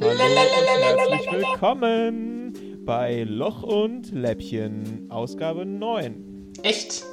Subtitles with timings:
[0.00, 2.52] Hallo und herzlich willkommen
[2.84, 6.52] bei Loch und Läppchen, Ausgabe 9.
[6.62, 7.04] Echt?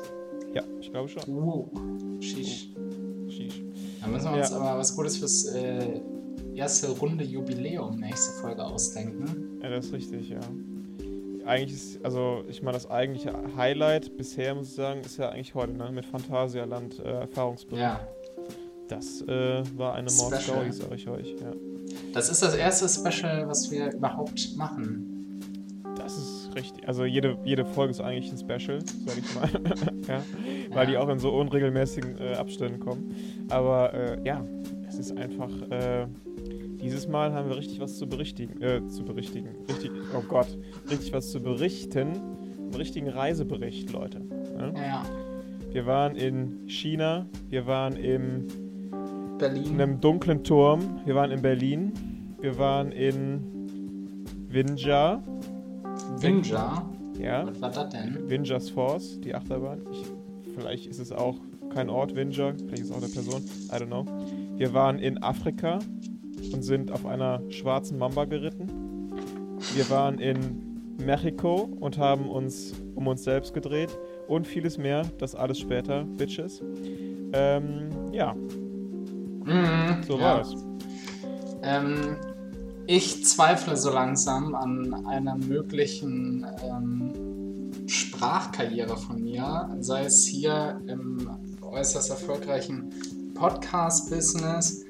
[0.54, 1.24] Ja, ich glaube schon.
[1.28, 1.68] Uh,
[2.20, 2.70] Shish.
[3.28, 3.64] Sheesh.
[4.02, 4.58] Da müssen wir uns Ja.
[4.58, 6.00] aber was Gutes fürs äh,
[6.54, 9.60] erste Runde Jubiläum nächste Folge ausdenken.
[9.64, 10.40] Ja, das ist richtig, ja.
[11.46, 15.54] Eigentlich ist, also ich meine, das eigentliche Highlight bisher, muss ich sagen, ist ja eigentlich
[15.54, 15.92] heute, ne?
[15.92, 17.82] Mit Phantasialand äh, Erfahrungsbericht.
[17.82, 18.08] Ja.
[18.88, 20.10] Das äh, war eine.
[20.10, 21.52] Story, sag ich euch, ja.
[22.16, 25.12] Das ist das erste Special, was wir überhaupt machen.
[25.98, 26.88] Das ist richtig.
[26.88, 29.50] Also jede, jede Folge ist eigentlich ein Special, sag ich mal.
[30.08, 30.24] ja,
[30.74, 31.02] weil die Ja.
[31.02, 33.14] auch in so unregelmäßigen äh, Abständen kommen.
[33.50, 34.46] Aber äh, ja,
[34.88, 35.50] es ist einfach.
[35.70, 36.08] Äh,
[36.82, 38.62] dieses Mal haben wir richtig was zu berichtigen.
[38.62, 39.50] Äh, zu berichtigen.
[39.68, 40.58] Richtig, oh Gott.
[40.90, 42.14] Richtig was zu berichten.
[42.60, 44.22] Einen richtigen Reisebericht, Leute.
[44.58, 44.68] Ja?
[44.74, 45.04] Ja.
[45.72, 47.26] Wir waren in China.
[47.50, 48.48] Wir waren im,
[49.36, 49.82] in Berlin.
[49.82, 51.00] einem dunklen Turm.
[51.06, 51.92] Wir waren in Berlin.
[52.40, 53.42] Wir waren in
[54.48, 55.22] Winja.
[56.20, 56.90] Winja.
[57.20, 57.48] Ja.
[57.48, 58.30] Was war das denn?
[58.30, 59.82] Winjas Force, die Achterbahn.
[59.92, 60.04] Ich,
[60.54, 61.38] vielleicht ist es auch
[61.70, 63.42] kein Ort Winja, vielleicht ist es auch eine Person.
[63.70, 64.06] I don't know.
[64.58, 65.80] Wir waren in Afrika
[66.54, 68.68] und sind auf einer schwarzen Mamba geritten.
[69.74, 75.04] Wir waren in Mexiko und haben uns um uns selbst gedreht und vieles mehr.
[75.18, 76.62] Das alles später, Bitches.
[77.34, 78.36] Ähm, ja,
[79.46, 80.20] Mhm, so ja.
[80.20, 80.56] war es.
[81.64, 82.18] Ähm,
[82.88, 91.30] ich zweifle so langsam an einer möglichen ähm, Sprachkarriere von mir, sei es hier im
[91.62, 92.90] äußerst erfolgreichen
[93.34, 94.86] Podcast-Business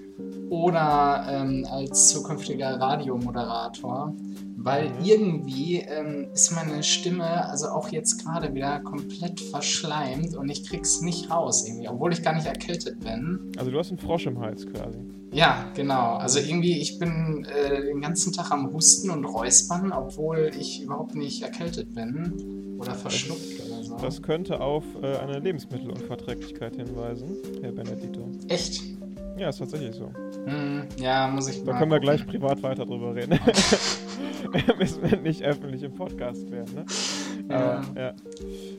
[0.50, 4.14] oder ähm, als zukünftiger Radiomoderator,
[4.66, 4.96] weil Mhm.
[5.06, 11.02] irgendwie ähm, ist meine Stimme also auch jetzt gerade wieder komplett verschleimt und ich krieg's
[11.02, 13.52] nicht raus irgendwie, obwohl ich gar nicht erkältet bin.
[13.58, 14.98] Also du hast einen Frosch im Hals quasi.
[15.32, 16.16] Ja, genau.
[16.16, 21.14] Also irgendwie, ich bin äh, den ganzen Tag am Husten und Räuspern, obwohl ich überhaupt
[21.16, 23.98] nicht erkältet bin oder verschluckt oder so.
[24.02, 28.30] Das könnte auf äh, eine Lebensmittelunverträglichkeit hinweisen, Herr Benedito.
[28.48, 28.82] Echt?
[29.38, 30.10] Ja, ist tatsächlich so.
[30.46, 32.16] Hm, ja, muss ich Da mal können wir gucken.
[32.16, 33.38] gleich privat weiter drüber reden.
[34.78, 36.86] Müssen wir nicht öffentlich im Podcast werden, ne?
[37.50, 37.80] Ja.
[37.80, 38.14] Aber, ja.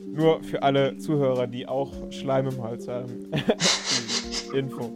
[0.07, 3.31] Nur für alle Zuhörer, die auch Schleim im Hals haben.
[4.53, 4.95] Info.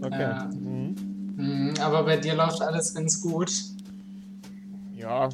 [0.00, 0.06] Ja.
[0.06, 0.56] Okay.
[0.56, 0.96] Mhm.
[1.36, 3.50] Hm, aber bei dir läuft alles ganz gut.
[4.96, 5.28] ja.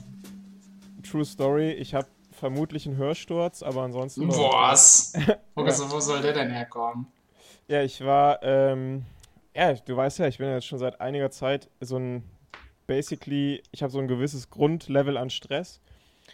[1.09, 1.71] True Story.
[1.73, 4.29] Ich habe vermutlich einen Hörsturz, aber ansonsten.
[4.29, 5.13] Was?
[5.55, 5.71] Wo, Ja.
[5.73, 7.07] so, wo soll der denn herkommen?
[7.67, 9.05] Ja, ich war, ähm,
[9.55, 12.23] ja, du weißt ja, ich bin jetzt schon seit einiger Zeit so ein,
[12.89, 15.83] basically, ich habe so ein gewisses Grundlevel an Stress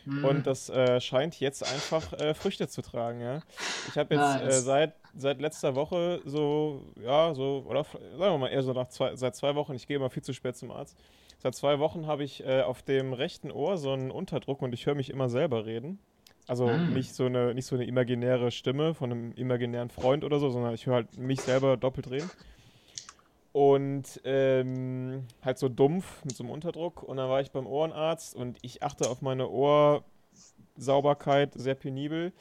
[0.05, 3.43] Hm, und das äh, scheint jetzt einfach äh, Früchte zu tragen, ja.
[3.85, 4.65] Ich habe jetzt äh, Nice.
[4.65, 9.17] seit, seit letzter Woche so, ja, so, oder sagen wir mal eher so nach zwei,
[9.17, 10.99] seit zwei Wochen, ich gehe immer viel zu spät zum Arzt,
[11.39, 14.87] seit zwei Wochen habe ich äh, auf dem rechten Ohr so einen Unterdruck und ich
[14.87, 15.99] höre mich immer selber reden.
[16.47, 16.87] Also Mm.
[16.87, 20.75] nicht so eine nicht so eine imaginäre Stimme von einem imaginären Freund oder so, sondern
[20.75, 22.31] ich höre halt mich selber doppelt reden.
[23.55, 27.05] Und ähm, halt so dumpf mit so einem Unterdruck.
[27.05, 32.33] Und dann war ich beim Ohrenarzt und ich achte auf meine Ohrsauberkeit sehr penibel.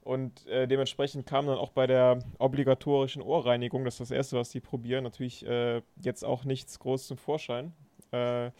[0.00, 4.48] Und äh, dementsprechend kam dann auch bei der obligatorischen Ohrreinigung, das ist das Erste, was
[4.48, 7.74] die probieren, natürlich äh, jetzt auch nichts groß zum Vorschein.
[8.12, 8.50] Äh,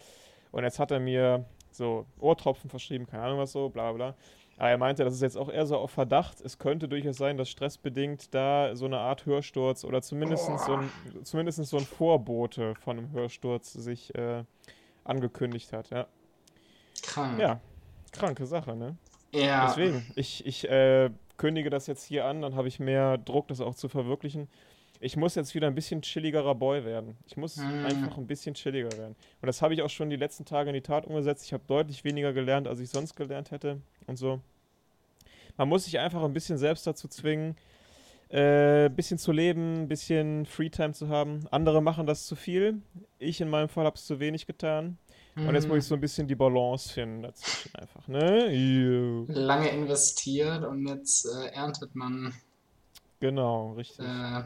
[0.51, 4.15] und jetzt hat er mir so Ohrtropfen verschrieben, keine Ahnung was so, bla bla.
[4.57, 6.41] Aber er meinte, das ist jetzt auch eher so auf Verdacht.
[6.41, 10.91] Es könnte durchaus sein, dass stressbedingt da so eine Art Hörsturz oder zumindest so ein,
[11.23, 14.43] zumindest so ein Vorbote von einem Hörsturz sich äh,
[15.03, 15.91] angekündigt hat.
[15.91, 16.07] Ja.
[17.03, 17.39] krank.
[17.39, 17.59] ja,
[18.11, 18.97] kranke Sache, ne?
[19.31, 19.67] Ja.
[19.67, 23.61] Deswegen, ich, ich äh, kündige das jetzt hier an, dann habe ich mehr Druck, das
[23.61, 24.47] auch zu verwirklichen.
[24.99, 27.17] Ich muss jetzt wieder ein bisschen chilligerer Boy werden.
[27.27, 27.85] Ich muss Mm.
[27.85, 29.15] einfach ein bisschen chilliger werden.
[29.41, 31.45] Und das habe ich auch schon die letzten Tage in die Tat umgesetzt.
[31.45, 34.39] Ich habe deutlich weniger gelernt, als ich sonst gelernt hätte und so.
[35.57, 37.55] Man muss sich einfach ein bisschen selbst dazu zwingen,
[38.29, 41.47] äh, ein bisschen zu leben, ein bisschen Freetime zu haben.
[41.51, 42.81] Andere machen das zu viel.
[43.19, 44.97] Ich in meinem Fall habe es zu wenig getan.
[45.35, 49.25] Und jetzt Hm, muss ich so ein bisschen die Balance finden dazwischen einfach, ne?
[49.27, 52.33] Lange investiert und jetzt äh, erntet man
[53.19, 53.99] Genau, richtig.
[54.05, 54.43] Äh,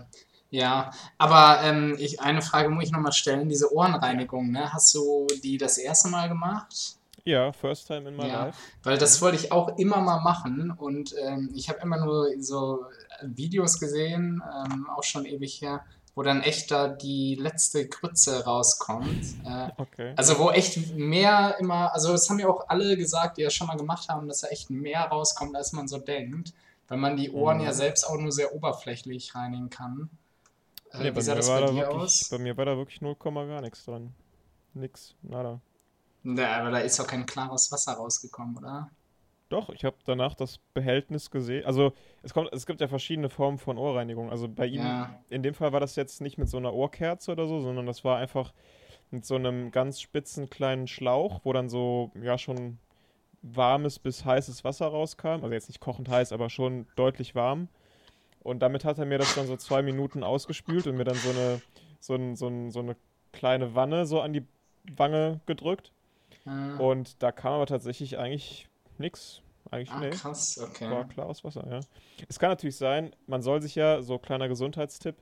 [0.51, 3.49] ja, aber ähm, ich, eine Frage muss ich nochmal stellen.
[3.49, 4.71] Diese Ohrenreinigung, ne?
[4.71, 6.97] Hast du die das erste Mal gemacht?
[7.23, 8.45] Ja, first time in my Ja.
[8.45, 8.57] life.
[8.83, 12.85] Weil das wollte ich auch immer mal machen und ähm, ich habe immer nur so
[13.21, 15.83] Videos gesehen, ähm, auch schon ewig her,
[16.15, 19.23] wo dann echt da die letzte Grütze rauskommt.
[19.45, 20.13] Äh, Okay.
[20.15, 23.67] also wo echt mehr immer, also das haben ja auch alle gesagt, die das schon
[23.67, 26.53] mal gemacht haben, dass da echt mehr rauskommt, als man so denkt,
[26.87, 27.65] weil man die Ohren Mhm.
[27.65, 30.09] ja selbst auch nur sehr oberflächlich reinigen kann.
[30.93, 32.29] Äh, Nee, bei sah mir das war bei wirklich, aus?
[32.29, 34.13] bei mir war da wirklich 0, gar nichts dran.
[34.73, 35.61] nix, nada.
[36.23, 38.89] Ja, aber da ist doch kein klares Wasser rausgekommen, oder?
[39.49, 41.65] Doch, ich habe danach das Behältnis gesehen.
[41.65, 41.91] Also
[42.23, 44.29] es kommt, es gibt ja verschiedene Formen von Ohrreinigung.
[44.29, 45.19] Also bei ihm, Ja.
[45.29, 48.03] in dem Fall war das jetzt nicht mit so einer Ohrkerze oder so, sondern das
[48.05, 48.53] war einfach
[49.09, 52.77] mit so einem ganz spitzen kleinen Schlauch, wo dann so, ja, schon
[53.41, 55.41] warmes bis heißes Wasser rauskam.
[55.43, 57.67] Also jetzt nicht kochend heiß, aber schon deutlich warm.
[58.43, 61.29] Und damit hat er mir das dann so zwei Minuten ausgespült und mir dann so
[61.29, 61.61] eine,
[61.99, 62.95] so, ein, so, ein, so eine
[63.31, 64.45] kleine Wanne so an die
[64.95, 65.91] Wange gedrückt.
[66.45, 68.67] Äh, Und da kam aber tatsächlich eigentlich
[68.97, 69.41] nichts.
[69.69, 70.09] Eigentlich, ah, nee.
[70.09, 70.89] krass, okay.
[70.89, 71.79] War klares Wasser, ja.
[72.27, 75.15] Es kann natürlich sein, man soll sich ja, so kleiner Gesundheitstipp,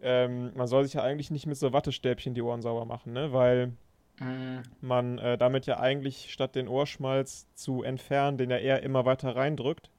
[0.00, 3.32] ähm, man soll sich ja eigentlich nicht mit so Wattestäbchen die Ohren sauber machen, ne?
[3.32, 3.72] Weil
[4.20, 9.04] Mm, man äh, damit ja eigentlich statt den Ohrschmalz zu entfernen, den ja eher immer
[9.04, 9.90] weiter reindrückt.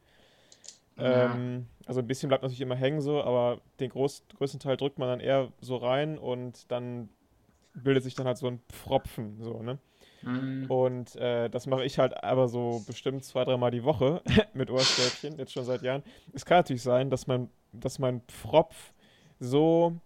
[0.98, 1.26] Ja.
[1.26, 5.00] Ähm, also ein bisschen bleibt natürlich immer hängen so, aber den groß, größten Teil drückt
[5.00, 7.10] man dann eher so rein und dann
[7.74, 9.80] bildet sich dann halt so ein Pfropfen, so, ne?
[10.22, 14.22] mm, Und äh, das mache ich halt aber so bestimmt zwei, dreimal die Woche
[14.54, 16.04] mit Ohrstäbchen, jetzt schon seit Jahren.
[16.34, 18.94] Es kann natürlich sein, dass mein, dass mein Pfropf
[19.40, 20.00] so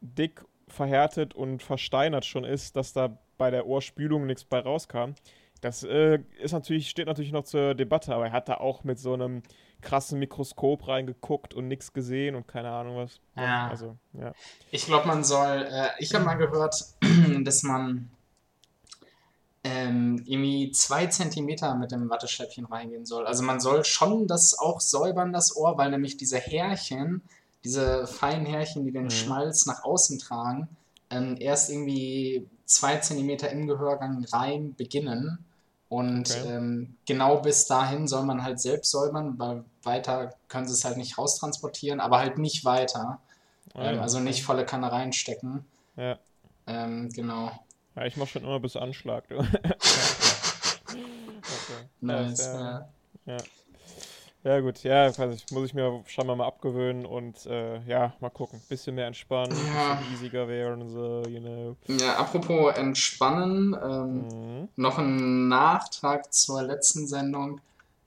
[0.00, 5.12] dick verhärtet und versteinert schon ist, dass da bei der Ohrspülung nichts bei rauskam.
[5.60, 8.98] Das äh, ist natürlich, steht natürlich noch zur Debatte, aber er hat da auch mit
[8.98, 9.42] so einem
[9.84, 13.20] krassen Mikroskop reingeguckt und nichts gesehen und keine Ahnung was.
[13.36, 13.68] Ja.
[13.68, 14.32] Also, ja.
[14.70, 16.74] Ich glaube, man soll, äh, ich habe mal gehört,
[17.44, 18.10] dass man
[19.62, 23.26] ähm, irgendwie zwei Zentimeter mit dem Wattestäbchen reingehen soll.
[23.26, 27.22] Also man soll schon das auch säubern, das Ohr, weil nämlich diese Härchen,
[27.64, 29.10] diese feinen Härchen, die den Mhm.
[29.10, 30.68] Schmalz nach außen tragen,
[31.10, 35.38] ähm, erst irgendwie zwei Zentimeter im Gehörgang rein beginnen.
[35.88, 36.48] Und Okay.
[36.48, 40.96] ähm, genau bis dahin soll man halt selbst säubern, weil weiter können sie es halt
[40.96, 43.20] nicht raustransportieren, aber halt nicht weiter.
[43.74, 44.24] Ah, Ähm, ja, also okay.
[44.24, 45.64] nicht volle Kanne reinstecken.
[45.96, 46.18] Ja.
[46.66, 47.52] Ähm, genau.
[47.96, 49.28] Ja, ich mach schon immer bis Anschlag.
[49.28, 49.36] Du.
[49.38, 49.46] okay.
[52.00, 52.44] Nice.
[52.44, 52.88] Ja.
[53.26, 53.36] ja.
[54.44, 54.82] Ja, gut.
[54.82, 58.60] Ja, ich, muss ich mir scheinbar mal abgewöhnen und äh, ja, mal gucken.
[58.68, 59.94] Bisschen mehr entspannen, Ja.
[59.94, 61.76] bisschen easiger werden so, you know.
[61.88, 64.68] ja, apropos entspannen, ähm, Mhm.
[64.76, 67.60] noch ein Nachtrag zur letzten Sendung.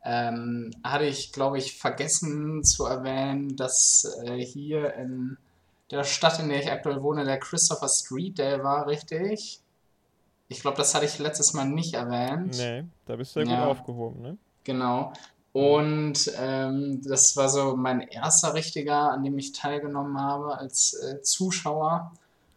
[0.04, 5.38] Ähm, hatte ich, glaube ich, vergessen zu erwähnen, dass äh, hier in
[5.92, 9.60] der Stadt, in der ich aktuell wohne, der Christopher Street Day war, richtig?
[10.50, 12.56] Ich glaube, das hatte ich letztes Mal nicht erwähnt.
[12.58, 13.68] Nee, da bist du ja gut Ja.
[13.68, 14.38] aufgehoben, ne?
[14.64, 15.12] Genau.
[15.58, 21.24] Und ähm, das war so mein erster richtiger, an dem ich teilgenommen habe als äh,
[21.24, 22.12] Zuschauer.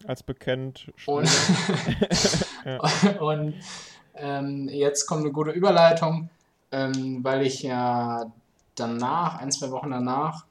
[0.06, 3.23] Als bekennt Und, Schwuler.
[3.23, 3.55] und
[4.17, 6.29] ähm, jetzt kommt eine gute Überleitung,
[6.73, 8.31] ähm, weil ich ja
[8.75, 10.44] danach, ein, zwei Wochen danach,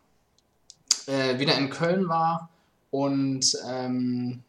[1.06, 2.50] äh, wieder in Köln war
[2.90, 4.42] und ähm,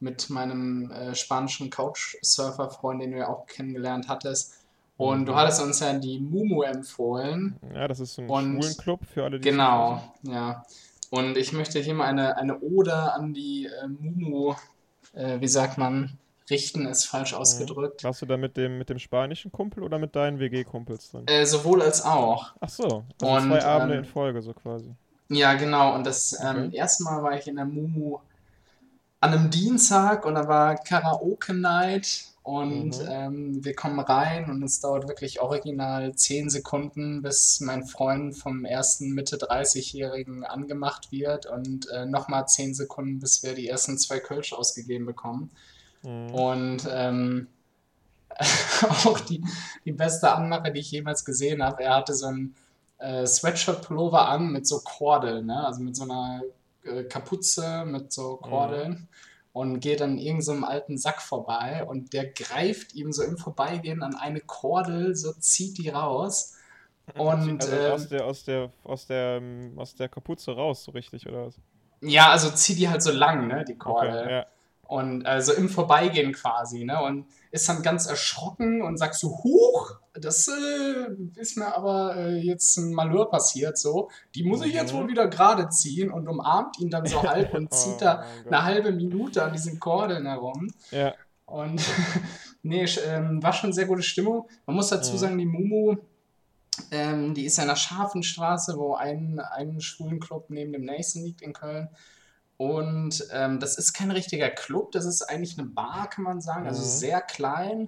[0.00, 4.61] mit meinem äh, spanischen Couchsurfer-Freund, den du ja auch kennengelernt hattest.
[4.96, 5.36] Und du Mhm.
[5.36, 7.56] hattest uns ja die Mumu empfohlen.
[7.74, 10.64] Ja, das ist so ein Und- Schwulenclub für alle, die Genau, ja.
[11.10, 14.54] Und ich möchte hier mal eine, eine Ode an die äh, Mumu,
[15.14, 16.18] äh, wie sagt man,
[16.50, 17.96] richten, ist falsch ausgedrückt.
[17.96, 18.04] wissen.
[18.08, 21.26] Warst du da mit dem, mit dem spanischen Kumpel oder mit deinen WG-Kumpels drin?
[21.26, 22.52] Äh, sowohl als auch.
[22.60, 24.90] Ach so, also und, zwei Abende ähm, in Folge so quasi.
[25.28, 25.94] Ja, genau.
[25.94, 26.76] Und das ähm, Okay.
[26.76, 28.18] erste Mal war ich in der Mumu
[29.20, 33.08] an einem Dienstag und da war Karaoke-Night und Mhm.
[33.08, 38.64] ähm, wir kommen rein und es dauert wirklich original 10 Sekunden, bis mein Freund vom
[38.64, 44.18] ersten Mitte 30-Jährigen angemacht wird und äh, nochmal 10 Sekunden, bis wir die ersten zwei
[44.18, 45.50] Kölsch ausgegeben bekommen.
[46.02, 46.34] Mhm.
[46.34, 47.46] Und ähm,
[49.04, 49.44] auch die,
[49.84, 52.56] die beste Anmache, die ich jemals gesehen habe, er hatte so einen
[52.98, 55.64] äh, Sweatshirt-Pullover an mit so Kordeln, ne?
[55.64, 56.42] also mit so einer
[56.84, 59.06] äh, Kapuze mit so Kordeln
[59.52, 64.14] und geht an irgendeinem alten Sack vorbei und der greift ihm so im Vorbeigehen an
[64.16, 66.56] eine Kordel, so zieht die raus.
[67.18, 70.92] Und also ähm, aus der, aus der, aus der, ähm, aus der Kapuze raus, so
[70.92, 71.56] richtig, oder was?
[72.00, 74.30] ja, also zieht die halt so lang, ne, die Okay, Kordel.
[74.30, 74.46] ja.
[74.92, 77.02] Und also im Vorbeigehen quasi, ne?
[77.02, 82.36] Und ist dann ganz erschrocken und sagt so, Huch, das äh, ist mir aber äh,
[82.36, 84.10] jetzt ein Malheur passiert, so.
[84.34, 84.98] Die muss ich jetzt Mhm.
[84.98, 88.52] wohl wieder gerade ziehen und umarmt ihn dann so halb und Oh zieht da Gott.
[88.52, 90.68] eine halbe Minute an diesen Kordeln herum.
[90.90, 91.14] Ja,
[91.46, 91.80] Und
[92.62, 94.46] nee, ähm, war schon sehr gute Stimmung.
[94.66, 95.18] Man muss dazu Mhm.
[95.18, 95.96] sagen, die Mumu,
[96.90, 101.40] ähm, die ist ja in der Scharfenstraße, wo ein, ein Schwulenclub neben dem nächsten liegt
[101.40, 101.88] in Köln.
[102.62, 106.68] Und ähm, das ist kein richtiger Club, das ist eigentlich eine Bar, kann man sagen.
[106.68, 106.86] Also Mhm.
[106.86, 107.86] sehr klein.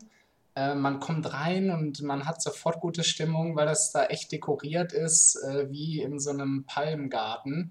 [0.57, 4.93] Äh, man kommt rein und man hat sofort gute Stimmung, weil das da echt dekoriert
[4.93, 7.71] ist, äh, wie in so einem Palmgarten.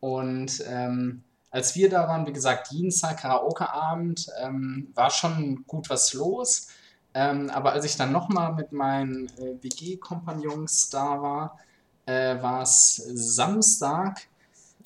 [0.00, 1.22] Und ähm,
[1.52, 6.66] als wir da waren, wie gesagt, Dienstag, Karaoke-Abend, ähm, war schon gut was los.
[7.14, 11.58] Ähm, aber als ich dann nochmal mit meinen äh, WG-Kompagnons da war,
[12.06, 14.22] äh, war es Samstag.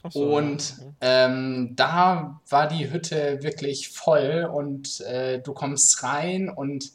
[0.09, 0.93] So, und okay.
[1.01, 6.93] ähm, da war die Hütte wirklich voll und äh, du kommst rein und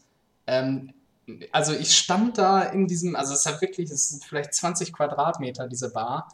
[0.47, 0.93] ähm,
[1.51, 4.93] also ich stand da in diesem, also es ist ja wirklich, es sind vielleicht 20
[4.93, 6.27] Quadratmeter, diese Bar.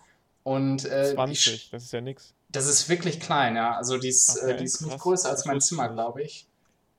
[0.43, 2.33] Und, äh, 20, ich, das ist ja nichts.
[2.49, 3.75] Das ist wirklich klein, ja.
[3.75, 6.47] Also die ist, äh, okay, die ist nicht größer als mein Zimmer, glaube ich.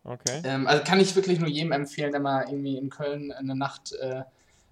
[0.04, 0.42] Okay.
[0.44, 3.92] Ähm, also kann ich wirklich nur jedem empfehlen, der mal irgendwie in Köln eine Nacht
[3.92, 4.22] äh,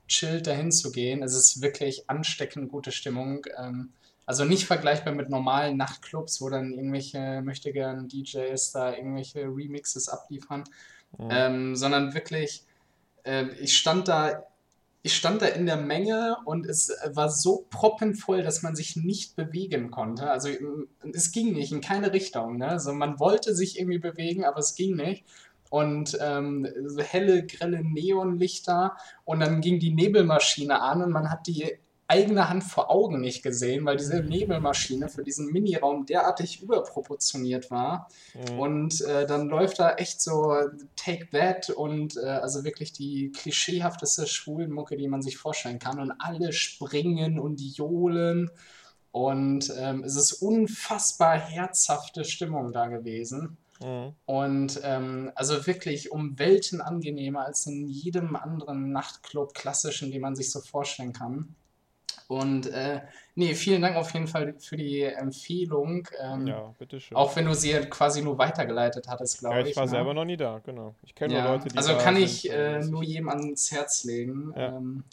[0.09, 1.23] chillt, dahin zu gehen.
[1.23, 3.47] Es ist wirklich ansteckend gute Stimmung.
[3.57, 3.93] Ähm,
[4.26, 10.64] also nicht vergleichbar mit normalen Nachtclubs, wo dann irgendwelche möchtegern DJs da irgendwelche Remixes abliefern,
[11.16, 11.28] mhm.
[11.30, 12.64] ähm, sondern wirklich,
[13.23, 14.42] äh, ich stand da
[15.06, 19.37] ich stand da in der Menge und es war so proppenvoll, dass man sich nicht
[19.37, 20.28] bewegen konnte.
[20.28, 20.49] Also
[21.14, 22.56] es ging nicht in keine Richtung.
[22.56, 22.66] Ne?
[22.66, 25.25] Also man wollte sich irgendwie bewegen, aber es ging nicht.
[25.71, 31.47] Und ähm, so helle, grelle Neonlichter und dann ging die Nebelmaschine an und man hat
[31.47, 37.70] die eigene Hand vor Augen nicht gesehen, weil diese Nebelmaschine für diesen Miniraum derartig überproportioniert
[37.70, 38.08] war.
[38.34, 38.58] Mhm.
[38.58, 40.54] Und äh, dann läuft da echt so
[40.94, 45.98] Take That und äh, also wirklich die klischeehafteste Schwulenmucke, die man sich vorstellen kann.
[45.98, 48.50] Und alle springen und johlen.
[49.10, 53.56] Und ähm, es ist unfassbar herzhafte Stimmung da gewesen.
[53.82, 54.14] Mhm.
[54.26, 60.36] Und ähm, also wirklich um Welten angenehmer als in jedem anderen Nachtclub klassischen, den man
[60.36, 61.56] sich so vorstellen kann.
[62.28, 63.02] Und äh,
[63.37, 66.09] nee, vielen Dank auf jeden Fall für die Empfehlung.
[66.21, 67.16] Ähm, ja, bitteschön.
[67.16, 69.64] Auch wenn du sie quasi nur weitergeleitet hattest, glaube ich.
[69.64, 69.90] Ja, ich war ne?
[69.90, 70.95] selber noch nie da, genau.
[71.02, 74.52] Ich kenne ja, nur Leute, die Also kann ich äh, nur jedem ans Herz legen,
[74.56, 74.76] ja.
[74.76, 75.04] ähm,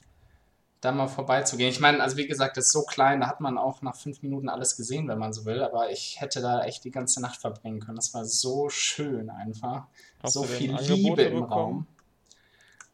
[0.82, 1.70] da mal vorbeizugehen.
[1.70, 4.22] Ich meine, also wie gesagt, das ist so klein, da hat man auch nach fünf
[4.22, 5.64] Minuten alles gesehen, wenn man so will.
[5.64, 7.96] Aber ich hätte da echt die ganze Nacht verbringen können.
[7.96, 9.86] Das war so schön einfach.
[10.22, 11.88] Hast so viel Liebe im Raum.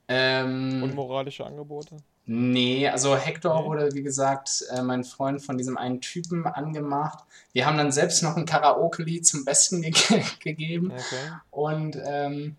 [0.07, 1.97] Ähm, Unmoralische Angebote?
[2.31, 7.23] Nee, also Hector wurde, wie gesagt, äh, mein Freund von diesem einen Typen angemacht.
[7.53, 9.93] Wir haben dann selbst noch ein Karaoke-Lied zum Besten ge
[10.39, 10.91] gegeben.
[10.91, 11.31] Okay.
[11.49, 12.55] Und, ähm,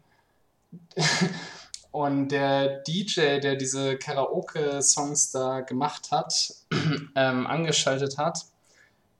[1.92, 6.52] und der DJ, der diese Karaoke-Songs da gemacht hat,
[7.14, 8.46] ähm, angeschaltet hat,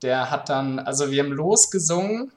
[0.03, 2.33] der hat dann, also wir haben losgesungen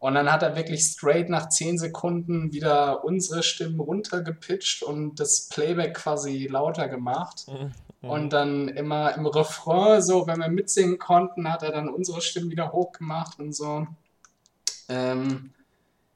[0.00, 5.50] und dann hat er wirklich straight nach 10 Sekunden wieder unsere Stimmen runtergepitcht und das
[5.50, 7.46] Playback quasi lauter gemacht.
[7.46, 7.72] Mhm.
[8.08, 12.50] Und dann immer im Refrain, so, wenn wir mitsingen konnten, hat er dann unsere Stimmen
[12.50, 13.86] wieder hochgemacht und so.
[14.88, 15.52] Ähm,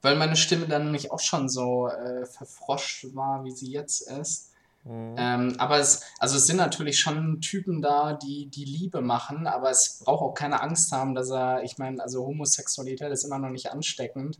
[0.00, 4.54] weil meine Stimme dann nämlich auch schon so äh, verfroscht war, wie sie jetzt ist.
[4.85, 5.14] Mhm.
[5.17, 9.71] Ähm, aber es, also es sind natürlich schon Typen da, die die Liebe machen, aber
[9.71, 13.50] es braucht auch keine Angst haben, dass er, ich meine, also Homosexualität ist immer noch
[13.50, 14.38] nicht ansteckend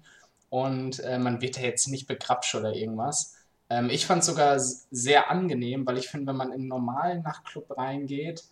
[0.51, 3.35] und äh, man wird ja jetzt nicht begrapscht oder irgendwas.
[3.71, 7.23] Ähm, ich fand es sogar sehr angenehm, weil ich finde, wenn man in einen normalen
[7.23, 8.45] Nachtclub reingeht,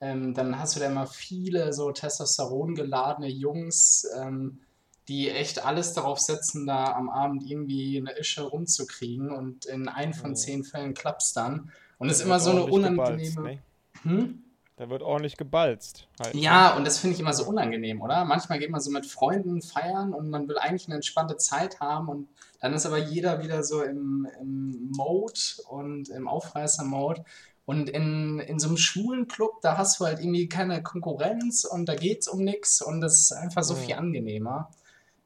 [0.00, 4.60] ähm, dann hast du da immer viele so Testosteron geladene Jungs, ähm,
[5.10, 10.14] die echt alles darauf setzen, da am Abend irgendwie eine Ische rumzukriegen und in ein
[10.14, 11.72] von zehn Fällen klappt es dann.
[11.98, 13.18] Und es ist immer so eine unangenehme.
[13.18, 13.58] Gebalzt, ne?
[14.02, 14.44] hm?
[14.76, 16.06] Da wird ordentlich gebalzt.
[16.22, 16.34] Halt.
[16.36, 18.24] Ja, und das finde ich immer so unangenehm, oder?
[18.24, 22.08] Manchmal geht man so mit Freunden feiern und man will eigentlich eine entspannte Zeit haben
[22.08, 22.28] und
[22.60, 27.24] dann ist aber jeder wieder so im, im Mode und im Aufreißer-Mode.
[27.66, 31.88] Und in, in so einem schwulen Club, da hast du halt irgendwie keine Konkurrenz und
[31.88, 34.70] da geht es um nichts und das ist einfach so viel angenehmer.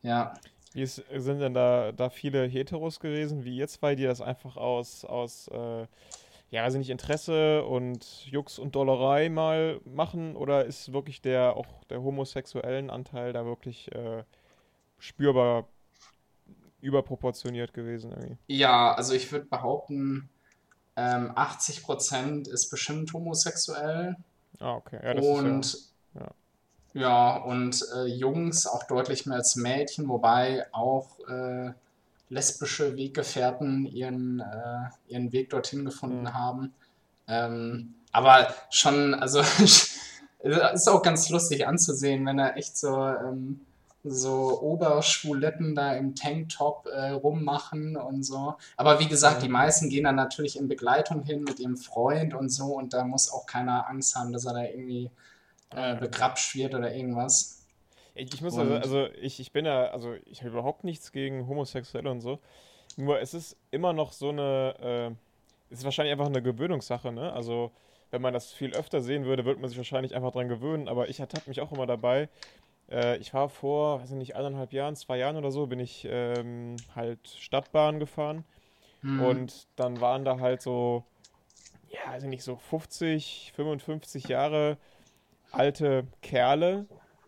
[0.05, 0.35] Ja.
[0.73, 4.57] Wie ist, sind denn da, da viele Heteros gewesen, wie ihr zwei, die das einfach
[4.57, 5.87] aus, aus äh,
[6.51, 10.37] ja, also nicht Interesse und Jux und Dollerei mal machen?
[10.37, 14.25] Oder ist wirklich der auch der homosexuellen Anteil da wirklich äh,
[14.99, 15.69] spürbar
[16.81, 18.11] überproportioniert gewesen?
[18.13, 18.37] Irgendwie?
[18.47, 20.29] Ja, also ich würde behaupten,
[20.97, 24.17] ähm, 80% ist bestimmt homosexuell.
[24.61, 25.01] Ah, okay.
[25.03, 25.94] Ja, und ist
[26.95, 31.73] ja, und äh, Jungs auch deutlich mehr als Mädchen, wobei auch äh,
[32.29, 36.35] lesbische Weggefährten ihren, äh, ihren Weg dorthin gefunden mhm.
[36.35, 36.75] haben.
[37.27, 39.41] Ähm, aber schon, also
[40.39, 43.61] ist auch ganz lustig anzusehen, wenn er echt so, ähm,
[44.05, 48.55] so Oberschwuletten da im Tanktop äh, rummachen und so.
[48.77, 52.51] Aber wie gesagt, die meisten gehen dann natürlich in Begleitung hin mit ihrem Freund und
[52.51, 55.11] so und da muss auch keiner Angst haben, dass er da irgendwie
[55.71, 57.67] äh, begrapscht wird oder irgendwas.
[58.15, 62.11] Ich, muss also, also ich, ich bin ja, also ich habe überhaupt nichts gegen Homosexuelle
[62.11, 62.39] und so.
[62.97, 67.33] Nur es ist immer noch so eine, äh, es ist wahrscheinlich einfach eine Gewöhnungssache, ne?
[67.33, 67.73] Also
[68.11, 70.87] wenn man das viel öfter sehen würde, würde man sich wahrscheinlich einfach dran gewöhnen.
[70.89, 72.29] Aber ich ertappe mich auch immer dabei,
[72.91, 76.07] Äh, ich war vor, weiß ich nicht, eineinhalb Jahren, zwei Jahren oder so, bin ich
[76.11, 78.45] ähm, halt Stadtbahn gefahren.
[79.01, 79.21] Hm.
[79.23, 81.05] Und dann waren da halt so,
[81.89, 84.77] ja, also nicht so 50, 55 Jahre
[85.55, 86.87] alte Kerle,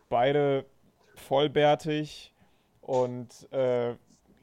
[0.09, 0.67] beide
[1.15, 2.33] vollbärtig
[2.81, 3.95] und äh,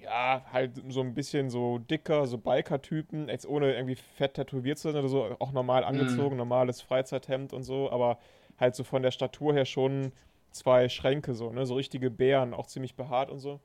[0.03, 4.89] ja, halt so ein bisschen so dicker, so Biker-Typen, jetzt ohne irgendwie fett tätowiert zu
[4.89, 8.17] sein oder so, auch normal angezogen, normales Freizeit-Hemd und so, aber
[8.59, 10.11] halt so von der Statur her schon
[10.51, 13.59] zwei Schränke so, ne, so richtige Bären, auch ziemlich behaart und so.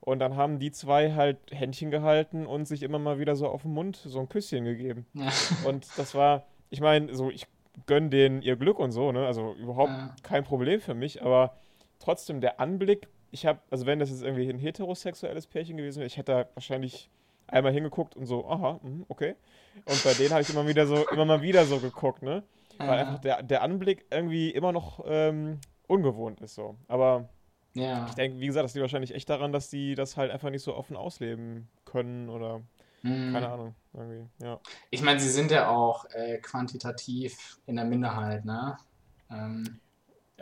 [0.00, 3.62] Und dann haben die zwei halt Händchen gehalten und sich immer mal wieder so auf
[3.62, 5.06] den Mund so ein Küsschen gegeben.
[5.12, 5.30] Ja.
[5.66, 7.46] Und das war, ich meine, so, ich
[7.86, 9.26] gönne denen ihr Glück und so, ne?
[9.26, 10.10] Also überhaupt Ja.
[10.22, 11.56] kein Problem für mich, aber
[11.98, 16.06] trotzdem der Anblick, ich habe, also wenn das jetzt irgendwie ein heterosexuelles Pärchen gewesen wäre,
[16.06, 17.10] ich hätte da wahrscheinlich
[17.46, 19.34] einmal hingeguckt und so, aha, mhm, okay.
[19.84, 22.42] Und bei denen habe ich immer wieder so, immer mal wieder so geguckt, ne?
[22.78, 22.94] Weil Ja.
[22.96, 26.76] einfach der, der Anblick irgendwie immer noch ähm, ungewohnt ist so.
[26.88, 27.28] Aber
[27.74, 28.04] Ja.
[28.06, 30.62] ich denke, wie gesagt, das liegt wahrscheinlich echt daran, dass die das halt einfach nicht
[30.62, 32.62] so offen ausleben können oder
[33.02, 33.32] Hm.
[33.32, 33.74] keine Ahnung,
[34.38, 34.60] ja.
[34.90, 38.76] Ich meine, sie sind ja auch äh, quantitativ in der Minderheit, ne?
[39.30, 39.80] Ähm,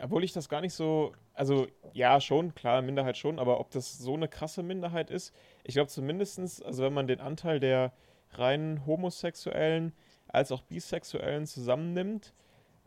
[0.01, 3.97] Obwohl ich das gar nicht so, also ja, schon, klar, Minderheit schon, aber ob das
[3.97, 7.91] so eine krasse Minderheit ist, ich glaube zumindestens, also wenn man den Anteil der
[8.31, 9.93] rein Homosexuellen
[10.27, 12.33] als auch Bisexuellen zusammennimmt,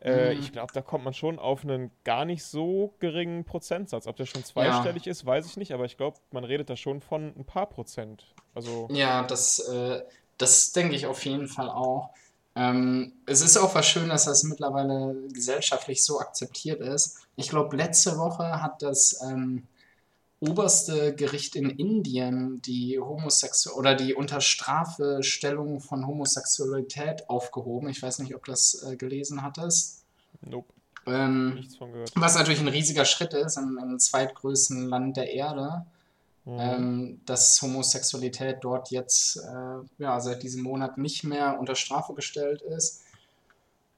[0.01, 0.41] äh, Mhm.
[0.41, 4.07] ich glaube, da kommt man schon auf einen gar nicht so geringen Prozentsatz.
[4.07, 7.01] Ob der schon zweistellig ist, weiß ich nicht, aber ich glaube, man redet da schon
[7.01, 8.35] von ein paar Prozent.
[8.55, 10.03] Also, Ja, das, äh,
[10.43, 12.11] das denke ich auf jeden Fall auch.
[12.55, 17.19] Ähm, es ist auch was Schönes, dass es mittlerweile gesellschaftlich so akzeptiert ist.
[17.37, 19.67] Ich glaube, letzte Woche hat das ähm,
[20.41, 27.89] oberste Gericht in Indien die Homosexu oder die Unterstrafestellung von Homosexualität aufgehoben.
[27.89, 30.03] Ich weiß nicht, ob du das äh, gelesen hattest.
[30.43, 30.73] nope,
[31.07, 32.13] Ähm, nichts von gehört.
[32.17, 35.87] was natürlich ein riesiger Schritt ist im, im zweitgrößten Land der Erde
[36.45, 36.59] Mhm.
[36.59, 42.63] ähm, dass Homosexualität dort jetzt äh, ja, seit diesem Monat nicht mehr unter Strafe gestellt
[42.63, 43.03] ist.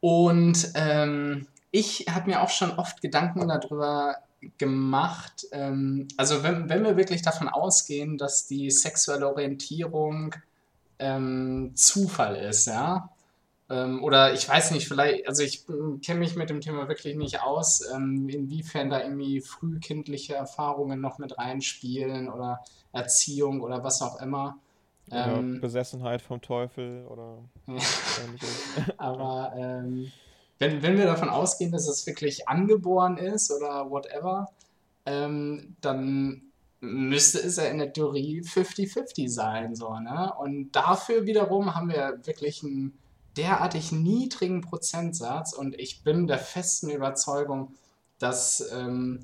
[0.00, 4.16] Und ähm, ich habe mir auch schon oft Gedanken darüber
[4.58, 10.34] gemacht, ähm, also wenn, wenn wir wirklich davon ausgehen, dass die sexuelle Orientierung
[10.98, 13.08] ähm, Zufall ist, ja,
[14.00, 17.82] oder ich weiß nicht, vielleicht, also ich kenne mich mit dem Thema wirklich nicht aus,
[17.94, 22.60] ähm, inwiefern da irgendwie frühkindliche Erfahrungen noch mit reinspielen oder
[22.92, 24.58] Erziehung oder was auch immer.
[25.08, 27.38] Oder Ähm, Besessenheit vom Teufel oder
[28.96, 30.10] aber ähm,
[30.58, 34.48] wenn, wenn wir davon ausgehen, dass es wirklich angeboren ist oder whatever,
[35.04, 36.42] ähm, dann
[36.80, 40.32] müsste es ja in der Theorie 50-50 sein, so, ne?
[40.38, 42.98] Und dafür wiederum haben wir wirklich einen
[43.36, 47.74] derartig niedrigen Prozentsatz und ich bin der festen Überzeugung,
[48.18, 49.20] dass ähm,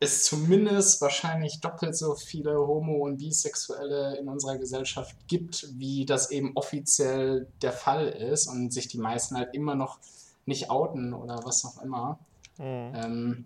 [0.00, 6.30] es zumindest wahrscheinlich doppelt so viele Homo- und Bisexuelle in unserer Gesellschaft gibt, wie das
[6.30, 9.98] eben offiziell der Fall ist und sich die meisten halt immer noch
[10.46, 12.18] nicht outen oder was auch immer.
[12.58, 12.92] Mhm.
[12.94, 13.44] Ähm,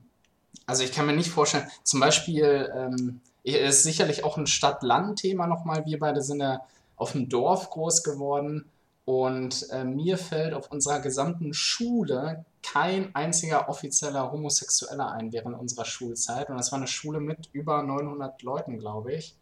[0.66, 5.86] also ich kann mir nicht vorstellen, zum Beispiel ähm, ist sicherlich auch ein Stadt-Land-Thema nochmal.
[5.86, 6.60] Wir beide sind ja
[6.96, 8.66] auf dem Dorf groß geworden
[9.04, 15.84] und äh, mir fällt auf unserer gesamten Schule kein einziger offizieller Homosexueller ein während unserer
[15.84, 16.48] Schulzeit.
[16.48, 19.36] Und das war eine Schule mit über 900 Leuten, glaube ich.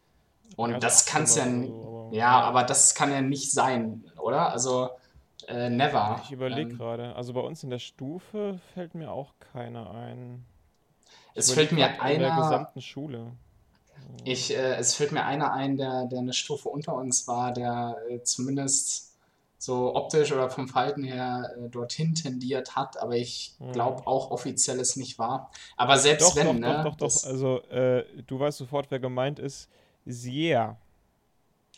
[0.57, 3.13] Und Ja, das kann es ja, 800 n- oder so, aber- ja, aber das kann
[3.13, 4.51] ja nicht sein, oder?
[4.51, 4.89] Also,
[5.49, 6.21] äh, never.
[6.25, 7.15] Ich überlege Ähm, gerade.
[7.15, 10.45] Also bei uns in der Stufe fällt mir auch keiner ein.
[11.35, 13.33] Ich Es fällt mir grad In der einer- gesamten Schule.
[14.25, 17.97] Ich, äh, es fällt mir einer ein, der, der eine Stufe unter uns war, der
[18.09, 19.10] äh, zumindest
[19.61, 23.73] so optisch oder vom Verhalten her äh, dorthin tendiert hat, aber ich Mhm.
[23.73, 25.51] glaube auch offiziell es nicht war.
[25.77, 26.83] Aber selbst Doch, wenn, doch, ne?
[26.83, 27.25] doch, doch, doch.
[27.25, 29.69] Also äh, du weißt sofort, wer gemeint ist.
[30.07, 30.79] Sierra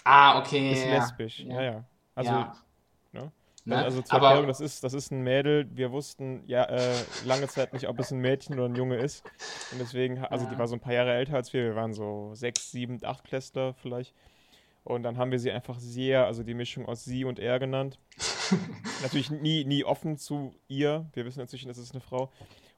[0.04, 0.72] ah, okay.
[0.72, 1.40] ist ja, lesbisch.
[1.40, 1.62] Ja, ja.
[1.62, 1.84] ja.
[2.14, 2.54] Also, ja.
[3.12, 3.32] ne?
[3.64, 3.76] Ne?
[3.76, 5.68] also zur aber Erklärung, das ist, das ist ein Mädel.
[5.74, 9.24] Wir wussten ja äh, lange Zeit nicht, ob es ein Mädchen oder ein Junge ist.
[9.72, 11.64] Und deswegen, also die war so ein paar Jahre älter als wir.
[11.64, 14.14] Wir waren so sechs, sieben, acht Klässler vielleicht.
[14.84, 17.98] Und dann haben wir sie einfach Sierra, also die Mischung aus sie und er genannt.
[19.02, 21.06] natürlich nie, nie offen zu ihr.
[21.12, 22.30] Wir wissen inzwischen, das ist eine Frau.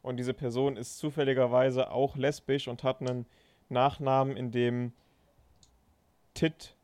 [0.02, 3.26] Und diese Person ist zufälligerweise auch lesbisch und hat einen
[3.70, 4.92] Nachnamen, in dem
[6.34, 6.76] Tit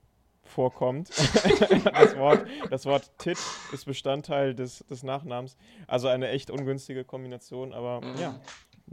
[0.43, 1.11] vorkommt.
[1.93, 3.39] das, Wort, das Wort Tit
[3.73, 5.57] ist Bestandteil des, des Nachnamens.
[5.87, 8.17] Also eine echt ungünstige Kombination, aber Mhm.
[8.19, 8.41] ja,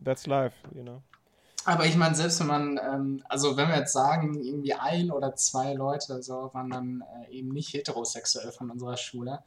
[0.03, 1.01] that's life, you know.
[1.67, 5.35] Aber ich meine, selbst wenn man, ähm, also wenn wir jetzt sagen, irgendwie ein oder
[5.35, 9.43] zwei Leute so waren dann äh, eben nicht heterosexuell von unserer Schule,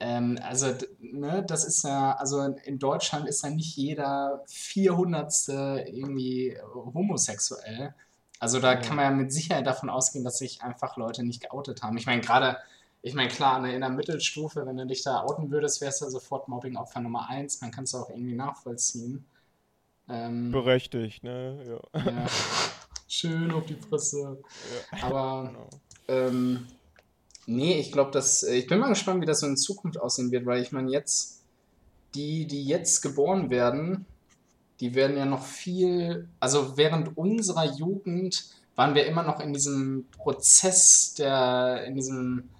[0.00, 6.58] Ähm, also, ne, das ist ja, also in Deutschland ist ja nicht jeder Vierhundertste irgendwie
[6.74, 7.94] homosexuell.
[8.38, 11.82] Also da kann man ja mit Sicherheit davon ausgehen, dass sich einfach Leute nicht geoutet
[11.82, 11.96] haben.
[11.96, 12.58] Ich meine, gerade,
[13.02, 16.48] ich meine, klar, in der Mittelstufe, wenn du dich da outen würdest, wärst du sofort
[16.48, 17.60] Mobbing-Opfer Nummer eins.
[17.62, 19.26] Man kann es auch irgendwie nachvollziehen.
[20.08, 21.80] Ähm, Berechtigt, ne?
[21.94, 22.00] Ja.
[22.04, 22.26] ja.
[23.08, 24.38] Schön auf die Fresse.
[24.92, 25.04] Ja.
[25.04, 25.68] Aber genau.
[26.08, 26.66] ähm,
[27.46, 28.42] Nee, ich glaube, dass.
[28.42, 30.90] Äh, ich bin mal gespannt, wie das so in Zukunft aussehen wird, weil ich meine,
[30.90, 31.42] jetzt,
[32.14, 34.04] die, die jetzt geboren werden,
[34.80, 36.28] die werden ja noch viel.
[36.40, 42.50] Also während unserer Jugend waren wir immer noch in diesem Prozess der, in diesem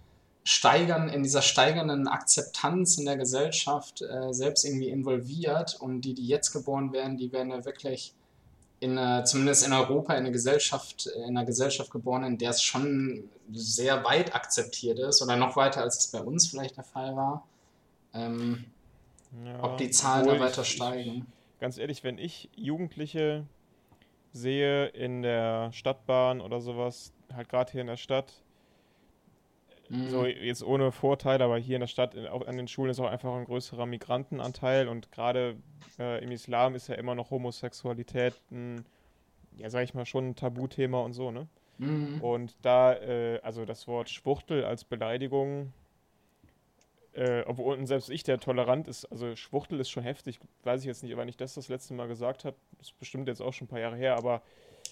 [0.48, 6.28] Steigern, in dieser steigernden Akzeptanz in der Gesellschaft äh, selbst irgendwie involviert und die, die
[6.28, 8.14] jetzt geboren werden, die werden ja wirklich
[8.78, 12.62] in, äh, zumindest in Europa in einer Gesellschaft, in einer Gesellschaft geboren, in der es
[12.62, 17.16] schon sehr weit akzeptiert ist oder noch weiter, als es bei uns vielleicht der Fall
[17.16, 17.44] war.
[18.14, 18.66] Ähm,
[19.44, 21.26] ja, ob die Zahlen da weiter ich, steigen.
[21.26, 23.44] Ich, ganz ehrlich, wenn ich Jugendliche
[24.32, 28.32] sehe in der Stadtbahn oder sowas, halt gerade hier in der Stadt,
[29.88, 30.08] mhm.
[30.08, 33.10] so jetzt ohne Vorteil, aber hier in der Stadt, auch an den Schulen ist auch
[33.10, 35.56] einfach ein größerer Migrantenanteil und gerade
[35.98, 38.84] äh, im Islam ist ja immer noch Homosexualität ein,
[39.56, 41.48] ja sag ich mal, schon ein Tabuthema und so, ne?
[41.78, 42.20] Mhm.
[42.22, 45.72] Und da, äh, also das Wort Schwuchtel als Beleidigung,
[47.12, 51.02] äh, obwohl selbst ich, der tolerant ist, also Schwuchtel ist schon heftig, weiß ich jetzt
[51.02, 53.68] nicht, wann ich das das letzte Mal gesagt habe, ist bestimmt jetzt auch schon ein
[53.68, 54.42] paar Jahre her, aber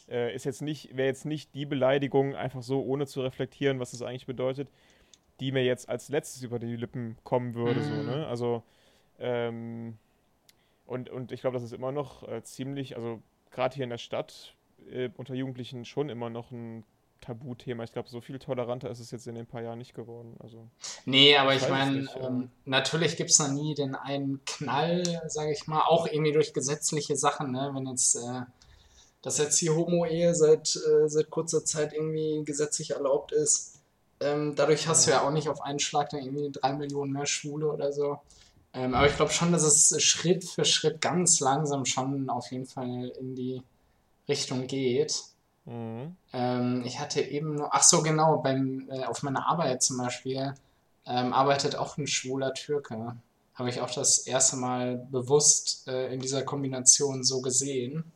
[0.08, 3.92] äh, ist jetzt nicht, wäre jetzt nicht die Beleidigung, einfach so ohne zu reflektieren, was
[3.92, 4.68] das eigentlich bedeutet,
[5.40, 7.84] die mir jetzt als letztes über die Lippen kommen würde, mhm.
[7.84, 8.26] so, ne?
[8.26, 8.62] Also,
[9.18, 9.98] ähm,
[10.86, 13.98] und, und ich glaube, das ist immer noch äh, ziemlich, also gerade hier in der
[13.98, 14.54] Stadt,
[14.90, 16.84] äh, unter Jugendlichen schon immer noch ein
[17.24, 17.84] Tabuthema.
[17.84, 20.36] Ich glaube, so viel toleranter ist es jetzt in den paar Jahren nicht geworden.
[20.40, 20.68] Also,
[21.06, 25.66] nee, aber ich, meine, ähm, natürlich gibt es da nie den einen Knall, sage ich
[25.66, 27.70] mal, auch irgendwie durch gesetzliche Sachen, ne?
[27.74, 28.42] wenn jetzt, äh,
[29.24, 33.80] dass jetzt die Homo-Ehe seit, äh, seit kurzer Zeit irgendwie gesetzlich erlaubt ist.
[34.20, 37.24] Ähm, dadurch hast du ja auch nicht auf einen Schlag dann irgendwie drei Millionen mehr
[37.24, 38.18] Schwule oder so.
[38.74, 42.66] Ähm, aber ich glaube schon, dass es Schritt für Schritt ganz langsam schon auf jeden
[42.66, 43.62] Fall in die
[44.28, 45.22] Richtung geht.
[45.64, 46.16] Mhm.
[46.34, 50.54] Ähm, ich hatte eben nur, ach so genau, beim, äh, auf meiner Arbeit zum Beispiel
[51.06, 53.16] ähm, arbeitet auch ein schwuler Türke.
[53.54, 58.12] Habe ich auch das erste Mal bewusst äh, in dieser Kombination so gesehen.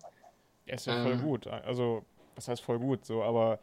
[0.68, 1.46] Er ist ja ähm, voll gut.
[1.46, 2.04] Also,
[2.34, 3.04] was heißt voll gut?
[3.04, 3.58] So, aber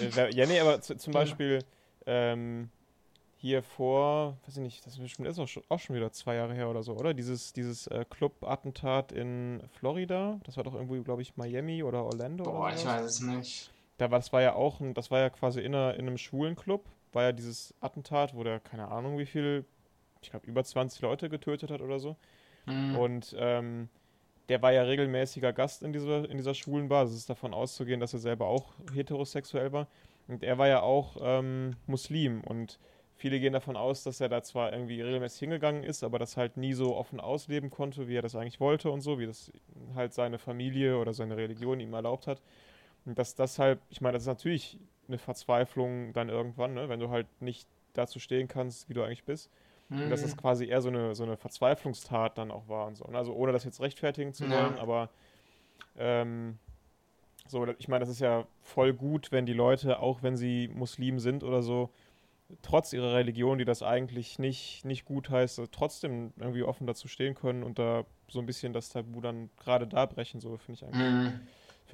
[0.00, 1.60] äh, ja, nee, aber zum Beispiel,
[2.06, 2.70] ähm,
[3.44, 6.70] hier vor, weiß ich nicht, das ist auch schon, auch schon wieder zwei Jahre her
[6.70, 7.12] oder so, oder?
[7.12, 12.44] Dieses, dieses äh, Club-Attentat in Florida, das war doch irgendwie, glaube ich, Miami oder Orlando.
[12.44, 13.70] Boah, oder ich weiß es nicht.
[13.98, 16.16] Da war, das war ja auch, ein, das war ja quasi in, einer, in einem
[16.16, 19.66] Schulenclub, war ja dieses Attentat, wo der, keine Ahnung wie viel,
[20.22, 22.16] ich glaube über 20 Leute getötet hat oder so.
[22.64, 22.96] Mhm.
[22.96, 23.90] Und ähm,
[24.48, 27.04] der war ja regelmäßiger Gast in dieser, in dieser schwulen Bar.
[27.04, 29.86] Es ist davon auszugehen, dass er selber auch heterosexuell war.
[30.28, 32.78] Und er war ja auch ähm, Muslim und
[33.16, 36.56] Viele gehen davon aus, dass er da zwar irgendwie regelmäßig hingegangen ist, aber das halt
[36.56, 39.52] nie so offen ausleben konnte, wie er das eigentlich wollte und so, wie das
[39.94, 42.42] halt seine Familie oder seine Religion ihm erlaubt hat.
[43.06, 46.88] Und dass das halt, ich meine, das ist natürlich eine Verzweiflung dann irgendwann, ne?
[46.88, 49.48] wenn du halt nicht dazu stehen kannst, wie du eigentlich bist.
[49.88, 50.02] Mhm.
[50.02, 50.40] Und dass das mhm.
[50.40, 53.04] quasi eher so eine, so eine Verzweiflungstat dann auch war und so.
[53.04, 54.82] Also ohne das jetzt rechtfertigen zu wollen, ja.
[54.82, 55.10] aber
[55.96, 56.58] ähm,
[57.46, 61.18] so, ich meine, das ist ja voll gut, wenn die Leute, auch wenn sie Muslim
[61.18, 61.90] sind oder so,
[62.62, 67.34] trotz ihrer Religion, die das eigentlich nicht, nicht gut heißt, trotzdem irgendwie offen dazu stehen
[67.34, 70.84] können und da so ein bisschen das Tabu dann gerade da brechen, so finde ich
[70.84, 71.32] eigentlich.
[71.32, 71.40] Mm.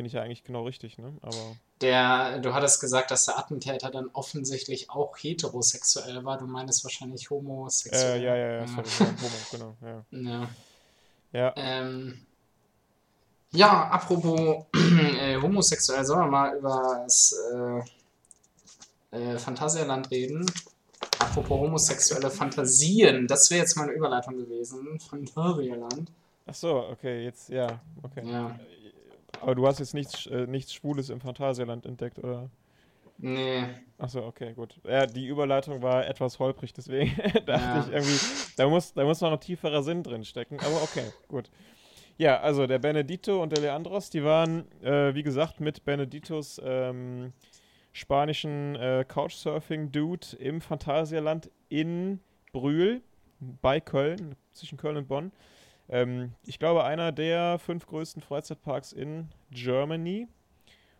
[0.00, 1.12] Finde ich ja eigentlich genau richtig, ne?
[1.20, 1.56] Aber.
[1.82, 6.38] Der, du hattest gesagt, dass der Attentäter dann offensichtlich auch heterosexuell war.
[6.38, 8.18] Du meinst wahrscheinlich homosexuell.
[8.18, 10.04] Äh, ja, ja, ja, sorry, homo, genau, ja.
[10.10, 10.48] Ja.
[11.32, 11.52] Ja.
[11.54, 12.18] Ähm,
[13.52, 14.64] ja, apropos
[15.20, 17.36] äh, homosexuell, sollen wir mal über das
[19.12, 20.50] äh, äh, Phantasialand reden.
[21.18, 24.98] Apropos homosexuelle Fantasien, das wäre jetzt meine Überleitung gewesen.
[24.98, 26.10] Phantasialand.
[26.46, 28.22] Ach so, okay, jetzt, ja, okay.
[28.24, 28.58] Ja.
[29.40, 32.50] Aber du hast jetzt nichts, äh, nichts Schwules im Phantasialand entdeckt, oder?
[33.18, 33.64] Nee.
[33.98, 34.81] Achso, okay, gut.
[34.85, 37.14] Ja, die Überleitung war etwas holprig, deswegen
[37.46, 37.81] dachte ja.
[37.81, 38.18] ich irgendwie,
[38.57, 40.59] da muss, da muss noch ein tieferer Sinn drin stecken.
[40.61, 41.50] Aber okay, gut.
[42.16, 47.33] Ja, also der Benedito und der Leandros, die waren, äh, wie gesagt, mit Beneditos ähm,
[47.92, 52.20] spanischen äh, Couchsurfing-Dude im Phantasialand in
[52.53, 53.03] Brühl
[53.62, 55.33] bei Köln, zwischen Köln und Bonn.
[55.90, 60.29] Ähm, ich glaube, einer der fünf größten Freizeitparks in Germany.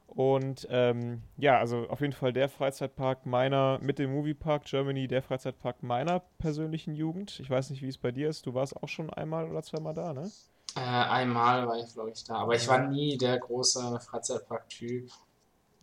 [0.09, 5.23] Und ähm, ja, also auf jeden Fall der Freizeitpark meiner, mit dem Moviepark Germany, der
[5.23, 7.39] Freizeitpark meiner persönlichen Jugend.
[7.39, 8.45] Ich weiß nicht, wie es bei dir ist.
[8.45, 10.29] Du warst auch schon einmal oder zweimal da, ne?
[10.77, 12.37] Äh, einmal war ich, glaube ich, da.
[12.37, 15.11] Aber ich war nie der große Freizeitpark-Typ.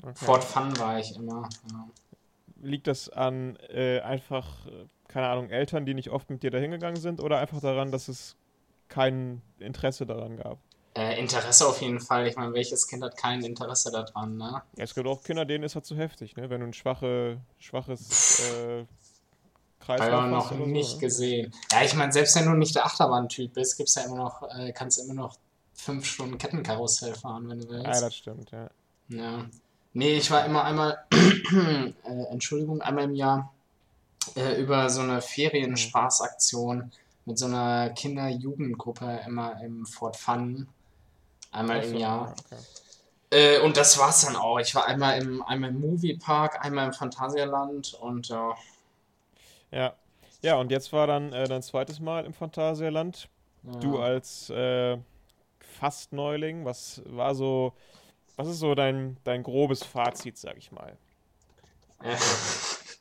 [0.01, 0.25] Okay.
[0.25, 1.47] Fort Fun war ich immer.
[1.71, 1.87] Ja.
[2.61, 4.67] Liegt das an äh, einfach,
[5.07, 8.09] keine Ahnung, Eltern, die nicht oft mit dir da hingegangen sind oder einfach daran, dass
[8.09, 8.35] es
[8.89, 10.59] kein Interesse daran gab?
[10.95, 12.27] Äh, Interesse auf jeden Fall.
[12.27, 14.63] Ich meine, welches Kind hat kein Interesse daran, ne?
[14.75, 16.49] Ja, es gibt auch Kinder, denen ist das zu heftig, ne?
[16.49, 18.85] Wenn du ein schwache, schwaches äh,
[19.79, 20.31] Kreislauf hast.
[20.31, 21.01] noch nicht so, ne?
[21.01, 21.53] gesehen.
[21.71, 24.71] Ja, ich meine, selbst wenn du nicht der Achterbahn-Typ bist, gibt's ja immer noch, äh,
[24.71, 25.37] kannst du immer noch
[25.75, 27.85] fünf Stunden Kettenkarussell fahren, wenn du willst.
[27.85, 28.69] Ja, das stimmt, ja.
[29.09, 29.45] Ja.
[29.93, 31.93] Nee, ich war immer einmal, äh,
[32.31, 33.53] Entschuldigung, einmal im Jahr
[34.35, 36.91] äh, über so eine Ferienspaßaktion
[37.27, 40.67] mit so einer Kinder-Jugendgruppe immer im Fort Fun
[41.51, 42.35] Einmal im Jahr.
[42.45, 42.61] Okay.
[43.29, 44.59] Äh, und das war's dann auch.
[44.59, 48.55] Ich war einmal im, einmal im Moviepark, einmal im Phantasialand und ja.
[49.71, 49.93] Ja.
[50.41, 53.27] Ja, und jetzt war dann äh, dein zweites Mal im Phantasialand.
[53.63, 53.79] Ja.
[53.79, 54.97] Du als äh,
[55.79, 57.73] fast Neuling, was war so,
[58.35, 60.95] was ist so dein, dein grobes Fazit, sag ich mal?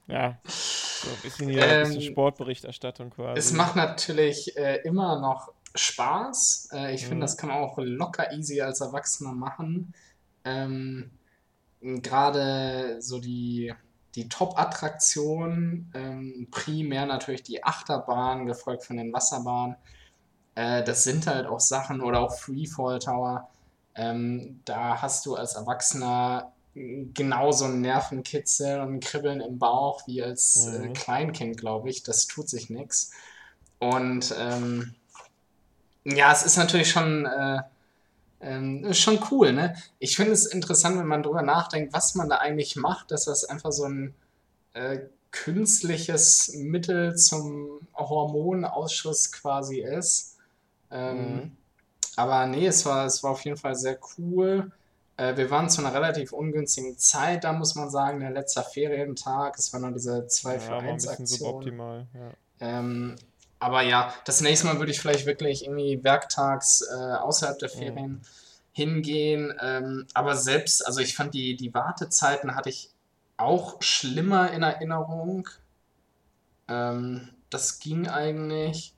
[0.08, 0.38] ja.
[1.06, 3.38] So ein bisschen hier ähm, ein bisschen Sportberichterstattung quasi.
[3.38, 6.70] Es macht natürlich äh, immer noch Spaß.
[6.72, 7.08] Äh, ich mhm.
[7.08, 9.94] finde, das kann man auch locker easy als Erwachsener machen.
[10.44, 11.10] Ähm,
[11.80, 13.72] Gerade so die,
[14.16, 19.76] die Top-Attraktion, ähm, primär natürlich die Achterbahn, gefolgt von den Wasserbahnen.
[20.56, 23.48] Äh, das sind halt auch Sachen oder auch Freefall Tower.
[23.94, 30.22] Ähm, da hast du als Erwachsener genauso ein Nervenkitzel und ein Kribbeln im Bauch wie
[30.22, 30.84] als äh, mhm.
[30.84, 32.02] äh, Kleinkind, glaube ich.
[32.02, 33.12] Das tut sich nichts.
[33.78, 34.94] Und ähm,
[36.04, 37.60] ja, es ist natürlich schon, äh,
[38.40, 39.74] äh, schon cool, ne?
[39.98, 43.44] Ich finde es interessant, wenn man drüber nachdenkt, was man da eigentlich macht, dass das
[43.44, 44.14] einfach so ein
[44.74, 44.98] äh,
[45.30, 50.36] künstliches Mittel zum Hormonausschuss quasi ist.
[50.90, 51.56] Ähm, mhm.
[52.16, 54.70] Aber nee, es war, es war auf jeden Fall sehr cool.
[55.16, 59.58] Äh, wir waren zu einer relativ ungünstigen Zeit, da muss man sagen, der letzte Ferientag.
[59.58, 62.06] Es war noch diese 2 für 1 Aktion.
[62.14, 62.30] Ja.
[62.60, 63.16] Ähm,
[63.58, 68.12] aber ja, das nächste Mal würde ich vielleicht wirklich irgendwie werktags äh, außerhalb der Ferien
[68.12, 68.20] mhm.
[68.72, 69.54] hingehen.
[69.60, 72.90] Ähm, aber selbst, also ich fand die, die Wartezeiten hatte ich
[73.38, 75.48] auch schlimmer in Erinnerung.
[76.68, 78.94] Ähm, das ging eigentlich.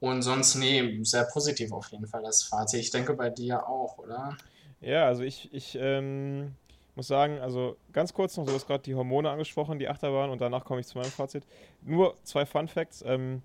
[0.00, 2.80] Und sonst, nee, sehr positiv auf jeden Fall das Fazit.
[2.80, 4.36] Ich denke bei dir auch, oder?
[4.82, 6.54] Ja, also ich, ich ähm,
[6.94, 10.40] muss sagen, also ganz kurz noch, du hast gerade die Hormone angesprochen, die Achterbahn, und
[10.40, 11.46] danach komme ich zu meinem Fazit.
[11.82, 13.02] Nur zwei Fun Facts.
[13.06, 13.42] Ähm,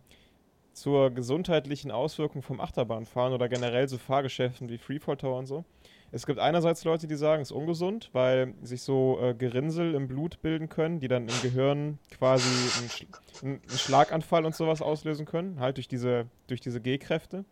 [0.78, 5.65] zur gesundheitlichen Auswirkung vom Achterbahnfahren oder generell so Fahrgeschäften wie Freefall Tower und so.
[6.12, 10.08] Es gibt einerseits Leute, die sagen, es ist ungesund, weil sich so äh, Gerinnsel im
[10.08, 12.47] Blut bilden können, die dann im Gehirn quasi
[12.80, 13.06] einen, Sch
[13.43, 17.43] einen Schlaganfall und sowas auslösen können, halt durch diese, durch diese G-Kräfte.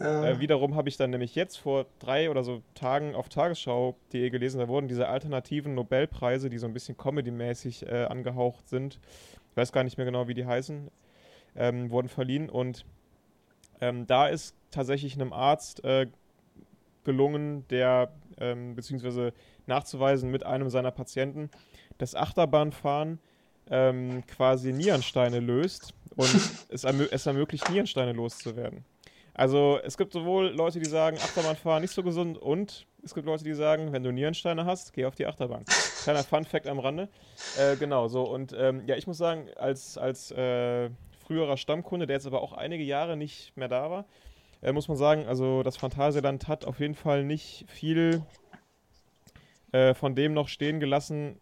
[0.00, 0.26] Ja.
[0.26, 4.60] Äh, wiederum habe ich dann nämlich jetzt vor drei oder so Tagen auf tagesschau.de gelesen,
[4.60, 9.00] da wurden diese alternativen Nobelpreise, die so ein bisschen comedy-mäßig äh, angehaucht sind,
[9.50, 10.88] ich weiß gar nicht mehr genau, wie die heißen,
[11.56, 12.48] ähm, wurden verliehen.
[12.48, 12.84] Und
[13.80, 16.06] ähm, da ist tatsächlich einem Arzt äh,
[17.04, 19.32] gelungen, der ähm, beziehungsweise
[19.66, 21.50] nachzuweisen mit einem seiner Patienten,
[21.98, 23.18] dass Achterbahnfahren
[23.70, 26.28] ähm, quasi Nierensteine löst und
[26.68, 28.84] es, ermö es ermöglicht, Nierensteine loszuwerden.
[29.38, 33.44] Also es gibt sowohl Leute, die sagen, Achterbahnfahren nicht so gesund und es gibt Leute,
[33.44, 35.64] die sagen, wenn du Nierensteine hast, geh auf die Achterbahn.
[36.02, 37.08] Kleiner Fun Fact am Rande.
[37.56, 40.90] Äh, genau, so und ähm, ja, ich muss sagen, als, als äh,
[41.24, 44.06] früherer Stammkunde, der jetzt aber auch einige Jahre nicht mehr da war.
[44.60, 48.24] Äh, muss man sagen, also das Phantasialand hat auf jeden Fall nicht viel
[49.70, 51.40] äh, von dem noch stehen gelassen,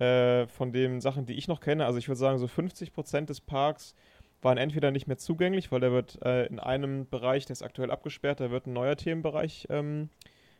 [0.00, 1.86] äh, von den Sachen, die ich noch kenne.
[1.86, 3.94] Also ich würde sagen, so 50 Prozent des Parks
[4.42, 7.90] waren entweder nicht mehr zugänglich, weil der wird äh, in einem Bereich, der ist aktuell
[7.90, 10.08] abgesperrt, da wird ein neuer Themenbereich ähm,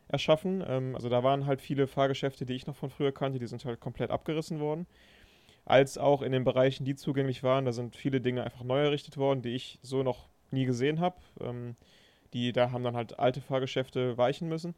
[0.07, 0.63] erschaffen.
[0.67, 3.65] Ähm, also da waren halt viele Fahrgeschäfte, die ich noch von früher kannte, die sind
[3.65, 4.85] halt komplett abgerissen worden
[5.65, 7.65] als auch in den Bereichen, die zugänglich waren.
[7.65, 11.17] Da sind viele Dinge einfach neu errichtet worden, die ich so noch nie gesehen habe.
[11.39, 11.75] Ähm,
[12.33, 14.75] die, da haben dann halt alte Fahrgeschäfte weichen müssen.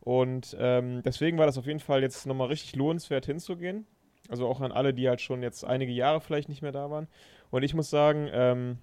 [0.00, 3.86] Und ähm, deswegen war das auf jeden Fall jetzt nochmal richtig lohnenswert hinzugehen.
[4.28, 7.08] Also auch an alle, die halt schon jetzt einige Jahre vielleicht nicht mehr da waren.
[7.54, 8.78] Und ich muss sagen, ähm,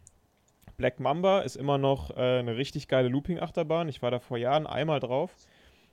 [0.77, 3.89] Black Mamba ist immer noch äh, eine richtig geile Looping-Achterbahn.
[3.89, 5.35] Ich war da vor Jahren einmal drauf.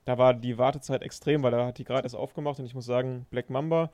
[0.04, 2.86] Da war die Wartezeit extrem, weil da hat die gerade erst aufgemacht und ich muss
[2.86, 3.90] sagen, Black Mamba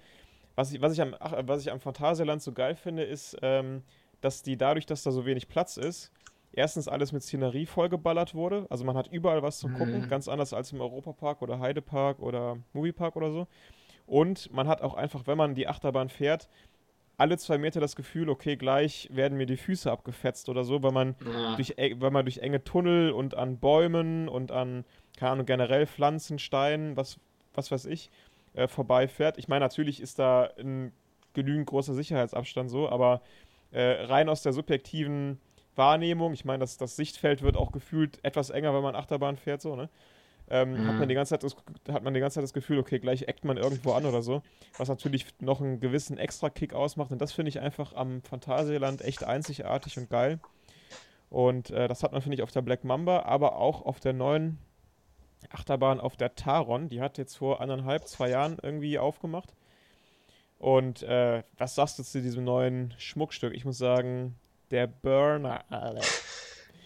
[0.54, 3.82] was ich, was ich, am, was ich am Phantasialand so geil finde, ist, ähm,
[4.20, 6.12] dass die dadurch, dass da so wenig Platz ist,
[6.52, 8.66] erstens alles mit Szenerie vollgeballert wurde.
[8.70, 10.08] Also man hat überall was zu gucken, mhm.
[10.08, 13.46] ganz anders als im Europapark oder Heidepark oder Moviepark oder so.
[14.06, 16.48] Und man hat auch einfach, wenn man die Achterbahn fährt,
[17.16, 20.92] alle zwei Meter das Gefühl, okay, gleich werden mir die Füße abgefetzt oder so, weil
[20.92, 21.56] man, ja.
[21.56, 24.84] durch, weil man durch enge Tunnel und an Bäumen und an,
[25.16, 27.18] keine Ahnung, generell Pflanzen, Steinen, was,
[27.54, 28.10] was weiß ich,
[28.54, 29.38] äh, vorbeifährt.
[29.38, 30.92] Ich meine, natürlich ist da ein
[31.34, 33.20] genügend großer Sicherheitsabstand so, aber
[33.70, 35.40] äh, rein aus der subjektiven
[35.76, 39.60] Wahrnehmung, ich meine, das, das Sichtfeld wird auch gefühlt etwas enger, wenn man Achterbahn fährt,
[39.60, 39.88] so, ne?
[40.50, 40.86] Ähm, mhm.
[40.86, 41.56] hat, man die ganze Zeit das,
[41.92, 44.42] hat man die ganze Zeit das Gefühl, okay, gleich eckt man irgendwo an oder so,
[44.76, 47.12] was natürlich noch einen gewissen Extra-Kick ausmacht.
[47.12, 50.38] Und das finde ich einfach am Phantasialand echt einzigartig und geil.
[51.30, 54.12] Und äh, das hat man, finde ich, auf der Black Mamba, aber auch auf der
[54.12, 54.58] neuen
[55.50, 56.88] Achterbahn auf der Taron.
[56.88, 59.54] Die hat jetzt vor anderthalb, zwei Jahren irgendwie aufgemacht.
[60.58, 63.54] Und äh, was sagst du zu diesem neuen Schmuckstück?
[63.54, 64.36] Ich muss sagen,
[64.70, 65.64] der Burner.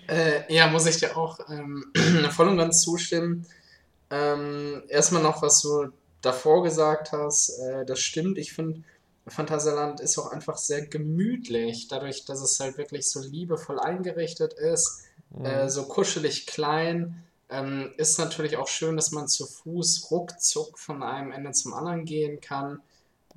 [0.08, 1.92] Äh, ja, muss ich dir auch ähm,
[2.30, 3.46] voll und ganz zustimmen.
[4.10, 5.92] Ähm, erstmal noch, was du
[6.22, 8.38] davor gesagt hast, äh, das stimmt.
[8.38, 8.82] Ich finde,
[9.26, 15.02] Phantasialand ist auch einfach sehr gemütlich, dadurch, dass es halt wirklich so liebevoll eingerichtet ist,
[15.30, 15.44] mhm.
[15.44, 17.22] äh, so kuschelig klein.
[17.50, 22.04] Ähm, ist natürlich auch schön, dass man zu Fuß ruckzuck von einem Ende zum anderen
[22.04, 22.80] gehen kann,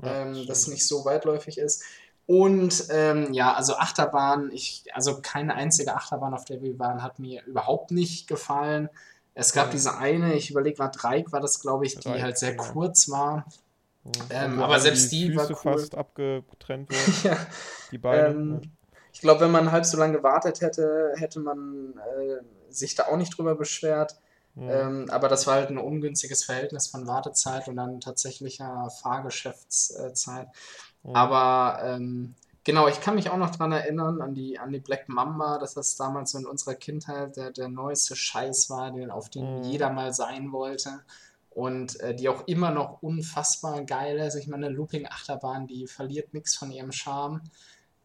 [0.02, 1.84] ja, ähm, das nicht so weitläufig ist.
[2.32, 7.20] Und ähm, ja, also Achterbahn, ich, also keine einzige Achterbahn, auf der wir waren, hat
[7.20, 8.88] mir überhaupt nicht gefallen.
[9.34, 9.72] Es gab ja.
[9.74, 12.72] diese eine, ich überlege gerade, Dreieck war das, glaube ich, die Dreieck, halt sehr genau.
[12.72, 13.46] kurz war.
[14.06, 14.46] Ja.
[14.46, 15.56] Ähm, aber selbst die, die war cool.
[15.58, 17.16] fast abgetrennt worden.
[17.24, 17.38] ja.
[17.92, 18.54] Die beiden.
[18.54, 18.62] Ähm,
[19.12, 23.18] ich glaube, wenn man halb so lange gewartet hätte, hätte man äh, sich da auch
[23.18, 24.16] nicht drüber beschwert.
[24.58, 30.48] Ähm, aber das war halt ein ungünstiges Verhältnis von Wartezeit und dann tatsächlicher Fahrgeschäftszeit.
[31.04, 35.10] Aber ähm, genau, ich kann mich auch noch daran erinnern, an die, an die Black
[35.10, 39.30] Mamba, dass das damals so in unserer Kindheit der, der neueste Scheiß war, den, auf
[39.30, 39.64] den mhm.
[39.64, 41.02] jeder mal sein wollte.
[41.50, 44.36] Und äh, die auch immer noch unfassbar geil ist.
[44.36, 47.42] Ich meine, eine Looping-Achterbahn, die verliert nichts von ihrem Charme.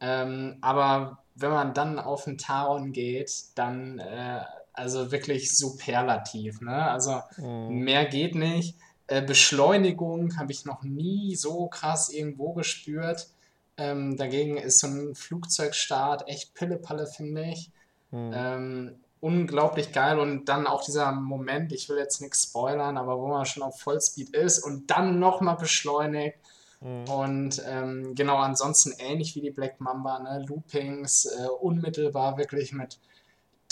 [0.00, 4.40] Ähm, aber wenn man dann auf den Taron geht, dann äh,
[4.72, 6.60] also wirklich superlativ.
[6.60, 6.90] Ne?
[6.90, 7.78] Also mhm.
[7.78, 8.76] mehr geht nicht.
[9.08, 13.28] Äh, Beschleunigung habe ich noch nie so krass irgendwo gespürt.
[13.76, 17.70] Ähm, dagegen ist so ein Flugzeugstart echt Pillepalle, finde ich.
[18.10, 18.32] Mhm.
[18.34, 23.26] Ähm, unglaublich geil und dann auch dieser Moment, ich will jetzt nichts spoilern, aber wo
[23.26, 26.38] man schon auf Vollspeed ist und dann nochmal beschleunigt.
[26.80, 27.10] Mhm.
[27.10, 30.44] Und ähm, genau, ansonsten ähnlich wie die Black Mamba, ne?
[30.46, 32.98] Loopings, äh, unmittelbar wirklich mit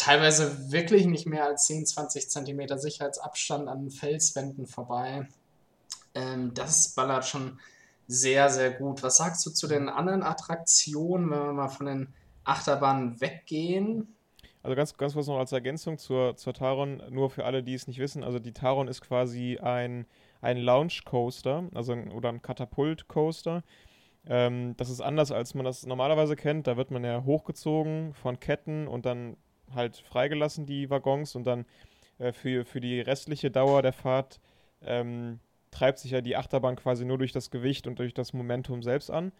[0.04, 5.26] teilweise wirklich nicht mehr als 10, 20 Zentimeter Sicherheitsabstand an Felswänden vorbei.
[6.14, 7.58] Ähm, das ballert schon
[8.06, 9.02] sehr, sehr gut.
[9.02, 12.14] Was sagst du zu den anderen Attraktionen, wenn wir mal von den
[12.44, 14.14] Achterbahnen weggehen?
[14.62, 17.86] Also ganz, ganz kurz noch als Ergänzung zur, zur Taron, nur für alle, die es
[17.86, 18.22] nicht wissen.
[18.22, 20.06] Also die Taron ist quasi ein,
[20.42, 23.62] ein Lounge Coaster, also ein, oder ein Katapult Coaster.
[24.26, 26.66] Ähm, das ist anders, als man das normalerweise kennt.
[26.66, 29.38] Da wird man ja hochgezogen von Ketten und dann
[29.74, 31.64] halt freigelassen, die Waggons, und dann
[32.18, 34.40] äh, für, für die restliche Dauer der Fahrt
[34.82, 38.82] ähm, treibt sich ja die Achterbahn quasi nur durch das Gewicht und durch das Momentum
[38.82, 39.32] selbst an.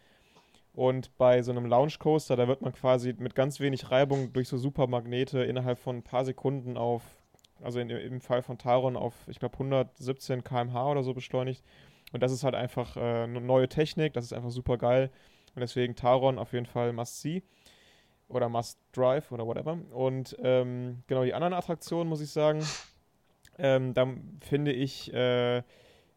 [0.75, 4.49] Und bei so einem Lounge Coaster, da wird man quasi mit ganz wenig Reibung durch
[4.49, 7.03] so Supermagnete innerhalb von ein paar Sekunden auf,
[7.63, 11.63] also in, im Fall von Taron auf, ich glaube, 117 km/h oder so beschleunigt.
[12.13, 15.11] Und das ist halt einfach äh, eine neue Technik, das ist einfach super geil.
[15.55, 17.45] Und deswegen Taron auf jeden Fall must see
[18.29, 19.79] oder Must Drive oder whatever.
[19.93, 22.65] Und ähm, genau die anderen Attraktionen, muss ich sagen,
[23.59, 24.09] ähm, da
[24.41, 25.63] finde ich äh,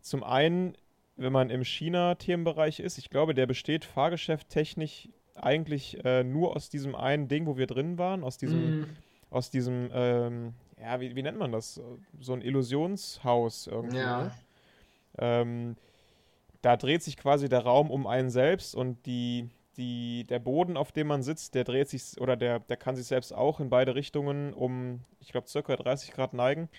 [0.01, 0.73] zum einen,
[1.15, 6.69] wenn man im China-Themenbereich ist, ich glaube, der besteht Fahrgeschäft technisch eigentlich äh, nur aus
[6.69, 8.85] diesem einen Ding, wo wir drin waren, aus diesem, mm.
[9.29, 11.79] aus diesem, ähm, ja, wie, wie, nennt man das?
[12.19, 13.97] So ein Illusionshaus irgendwie.
[13.97, 14.23] Ja.
[14.23, 14.31] Ne?
[15.19, 15.75] Ähm,
[16.61, 20.91] da dreht sich quasi der Raum um einen selbst und die die, der Boden, auf
[20.91, 23.95] dem man sitzt, der dreht sich oder der, der kann sich selbst auch in beide
[23.95, 26.69] Richtungen um, ich glaube, circa 30 Grad neigen.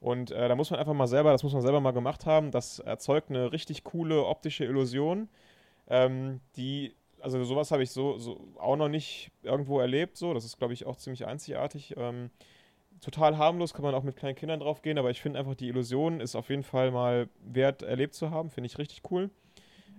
[0.00, 2.50] Und äh, da muss man einfach mal selber, das muss man selber mal gemacht haben.
[2.50, 5.28] Das erzeugt eine richtig coole optische Illusion,
[5.88, 10.16] ähm, die, also sowas habe ich so, so auch noch nicht irgendwo erlebt.
[10.16, 11.94] So, das ist, glaube ich, auch ziemlich einzigartig.
[11.96, 12.30] Ähm,
[13.00, 15.68] total harmlos, kann man auch mit kleinen Kindern drauf gehen, aber ich finde einfach, die
[15.68, 18.50] Illusion ist auf jeden Fall mal wert erlebt zu haben.
[18.50, 19.30] Finde ich richtig cool.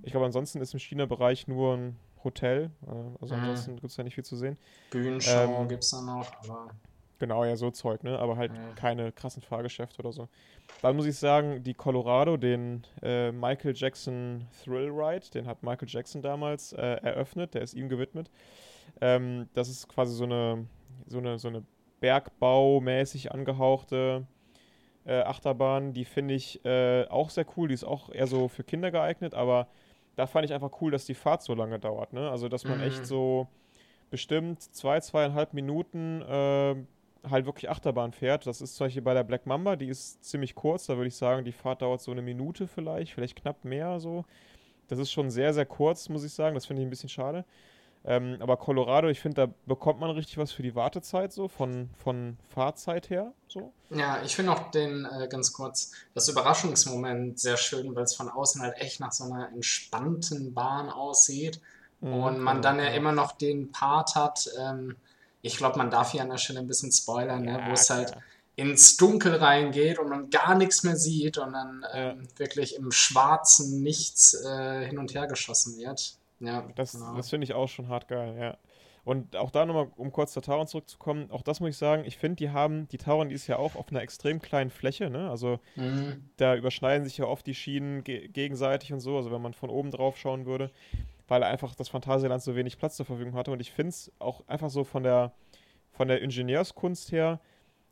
[0.04, 2.72] Ich glaube, ansonsten ist im China-Bereich nur ein Hotel.
[2.86, 3.42] Äh, also mhm.
[3.42, 4.58] ansonsten gibt es da nicht viel zu sehen.
[4.92, 6.70] Bühnenshow ähm, gibt es da noch, aber.
[7.20, 8.20] Genau, ja, so Zeug, ne?
[8.20, 8.76] Aber halt mhm.
[8.76, 10.28] keine krassen Fahrgeschäfte oder so.
[10.82, 15.88] Dann muss ich sagen, die Colorado, den äh, Michael Jackson Thrill Ride, den hat Michael
[15.90, 18.30] Jackson damals äh, eröffnet, der ist ihm gewidmet.
[19.02, 20.68] Ähm, das ist quasi so eine,
[21.08, 21.64] so eine, so eine
[22.00, 24.28] Bergbaumäßig angehauchte
[25.06, 25.94] äh, Achterbahn.
[25.94, 27.70] Die finde ich äh, auch sehr cool.
[27.70, 29.68] Die ist auch eher so für Kinder geeignet, aber
[30.18, 32.12] da fand ich einfach cool, dass die Fahrt so lange dauert.
[32.12, 32.30] Ne?
[32.30, 32.86] Also, dass man mhm.
[32.86, 33.48] echt so
[34.10, 36.76] bestimmt zwei, zweieinhalb Minuten äh,
[37.30, 38.48] halt wirklich Achterbahn fährt.
[38.48, 40.88] Das ist zum Beispiel bei der Black Mamba, die ist ziemlich kurz.
[40.88, 44.26] Da würde ich sagen, die Fahrt dauert so eine Minute vielleicht, vielleicht knapp mehr so.
[44.88, 46.56] Das ist schon sehr, sehr kurz, muss ich sagen.
[46.56, 47.46] Das finde ich ein bisschen schade.
[48.06, 51.90] Ähm, aber Colorado, ich finde, da bekommt man richtig was für die Wartezeit, so von,
[51.98, 53.34] von Fahrzeit her.
[53.48, 53.74] So.
[53.90, 58.30] Ja, ich finde auch den, äh, ganz kurz, das Überraschungsmoment sehr schön, weil es von
[58.30, 61.60] außen halt echt nach so einer entspannten Bahn aussieht.
[62.00, 64.96] Mhm, und man dann ja immer noch den Part hat, ähm,
[65.42, 67.74] ich glaube, man darf hier an der Stelle ein bisschen spoilern, ne, ja, ne, wo
[67.74, 68.14] es halt
[68.56, 72.40] ins Dunkel reingeht und man gar nichts mehr sieht und dann ähm, ja.
[72.40, 76.18] wirklich im Schwarzen nichts äh, hin und her geschossen wird.
[76.40, 77.16] Ja, das, genau.
[77.16, 78.58] das finde ich auch schon hart geil, ja.
[79.04, 82.18] Und auch da nochmal, um kurz zur Tauron zurückzukommen, auch das muss ich sagen, ich
[82.18, 85.30] finde, die haben, die Tauron, die ist ja auch auf einer extrem kleinen Fläche, ne?
[85.30, 86.30] Also mhm.
[86.36, 89.70] da überschneiden sich ja oft die Schienen ge gegenseitig und so, also wenn man von
[89.70, 90.72] oben drauf schauen würde,
[91.30, 93.52] weil einfach das Phantasialand so wenig Platz zur Verfügung hatte.
[93.52, 95.32] Und ich finde es auch einfach so von der,
[95.92, 97.40] von der Ingenieurskunst her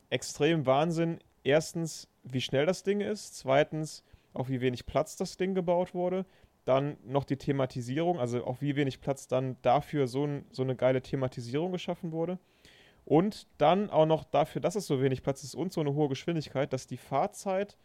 [0.10, 1.20] extrem Wahnsinn.
[1.46, 3.38] Erstens, wie schnell das Ding ist.
[3.38, 6.26] Zweitens, auch wie wenig Platz das Ding gebaut wurde.
[6.66, 10.76] Dann noch die Thematisierung, also auch wie wenig Platz dann dafür so, ein, so eine
[10.76, 12.40] geile Thematisierung geschaffen wurde.
[13.06, 16.10] Und dann auch noch dafür, dass es so wenig Platz ist und so eine hohe
[16.10, 17.78] Geschwindigkeit, dass die Fahrzeit,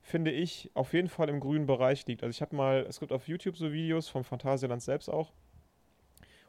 [0.00, 2.22] finde ich, auf jeden Fall im grünen Bereich liegt.
[2.22, 5.32] Also ich habe mal, es gibt auf YouTube so Videos vom Phantasialand selbst auch.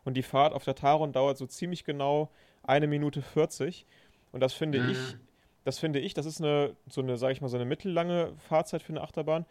[0.04, 2.32] Und die Fahrt auf der Taron dauert so ziemlich genau
[2.64, 3.86] eine Minute 40.
[4.32, 4.92] Und das finde mhm.
[4.92, 4.98] ich,
[5.64, 8.82] das finde ich, das ist eine, so eine, sage ich mal, so eine mittellange Fahrzeit
[8.82, 9.46] für eine Achterbahn.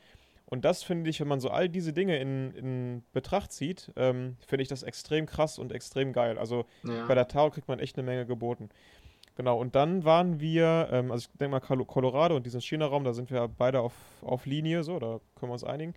[0.51, 4.37] Und das finde ich, wenn man so all diese Dinge in, in Betracht zieht, ähm,
[4.45, 6.39] finde ich das extrem krass und extrem geil.
[6.39, 7.07] Also ja.
[7.07, 8.69] bei der Taro kriegt man echt eine Menge geboten.
[9.37, 13.15] Genau, und dann waren wir, ähm, also ich denke mal Colorado und diesen China-Raum, da
[13.15, 15.95] sind wir beide auf, auf Linie, so, da können wir uns einigen.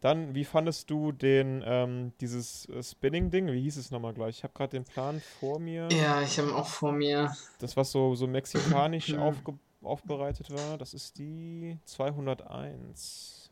[0.00, 3.48] Dann, wie fandest du den, ähm, dieses äh, Spinning-Ding?
[3.48, 4.38] Wie hieß es nochmal gleich?
[4.38, 5.88] Ich habe gerade den Plan vor mir.
[5.92, 7.30] Ja, ich habe auch vor mir.
[7.58, 13.48] Das, was so, so mexikanisch aufge aufbereitet war, das ist die 201.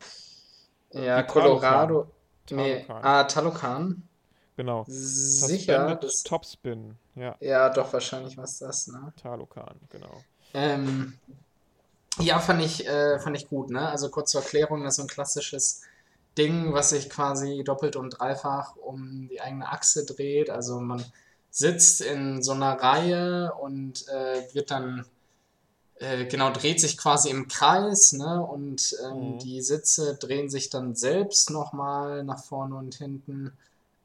[0.92, 2.10] Ja, Colorado.
[2.50, 4.02] Nee, ah, Talokan.
[4.56, 4.84] Genau.
[4.88, 5.96] Sicher.
[5.96, 7.36] Das Topspin, ja.
[7.40, 9.12] Ja, doch, wahrscheinlich war es das, ne?
[9.20, 10.22] Talokan, genau.
[10.54, 11.18] Ähm,
[12.18, 13.88] ja, fand ich, äh, fand ich gut, ne?
[13.88, 15.82] Also kurz zur Erklärung, das ist so ein klassisches
[16.36, 20.50] Ding, was sich quasi doppelt und dreifach um die eigene Achse dreht.
[20.50, 21.04] Also man
[21.50, 25.04] sitzt in so einer Reihe und äh, wird dann
[26.00, 28.42] äh, genau, dreht sich quasi im Kreis, ne?
[28.42, 29.38] Und ähm, mhm.
[29.38, 33.52] die Sitze drehen sich dann selbst nochmal nach vorne und hinten.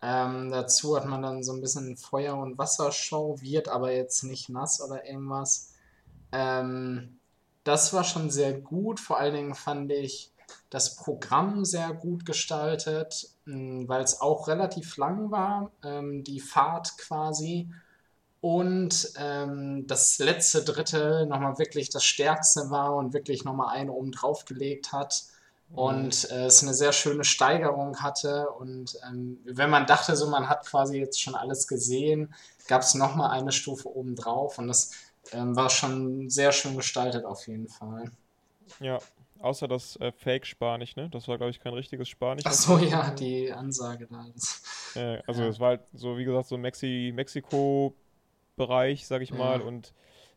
[0.01, 4.49] Ähm, dazu hat man dann so ein bisschen Feuer- und Wassershow, wird aber jetzt nicht
[4.49, 5.73] nass oder irgendwas.
[6.31, 7.19] Ähm,
[7.63, 8.99] das war schon sehr gut.
[8.99, 10.31] Vor allen Dingen fand ich
[10.69, 16.97] das Programm sehr gut gestaltet, hm, weil es auch relativ lang war, ähm, die Fahrt
[16.97, 17.69] quasi
[18.43, 24.11] und ähm, das letzte Drittel nochmal wirklich das Stärkste war und wirklich nochmal einen oben
[24.11, 25.23] drauf gelegt hat
[25.69, 25.77] mhm.
[25.77, 30.49] und äh, es eine sehr schöne Steigerung hatte und ähm, wenn man dachte, so man
[30.49, 32.35] hat quasi jetzt schon alles gesehen,
[32.67, 34.91] gab es nochmal eine Stufe oben drauf und das
[35.31, 38.11] ähm, war schon sehr schön gestaltet auf jeden Fall.
[38.81, 38.99] Ja,
[39.39, 41.07] außer das äh, Fake-Spanisch, ne?
[41.09, 42.43] Das war, glaube ich, kein richtiges Spanisch.
[42.45, 44.25] Ach so, ja, die Ansage da.
[44.99, 47.95] Äh, also, es war halt so, wie gesagt, so Mexi Mexiko
[48.55, 49.59] Bereich, sag ich mal.
[49.59, 49.67] Mhm.
[49.67, 49.93] Und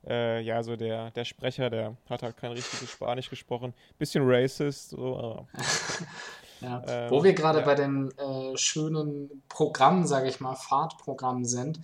[0.07, 3.75] äh, ja, so der, der Sprecher, der hat halt kein richtiges Spanisch gesprochen.
[3.99, 5.47] Bisschen racist, so.
[6.61, 6.83] ja.
[6.87, 7.64] Ähm, Wo wir gerade ja.
[7.64, 11.81] bei den äh, schönen Programmen, sage ich mal, Fahrtprogrammen sind.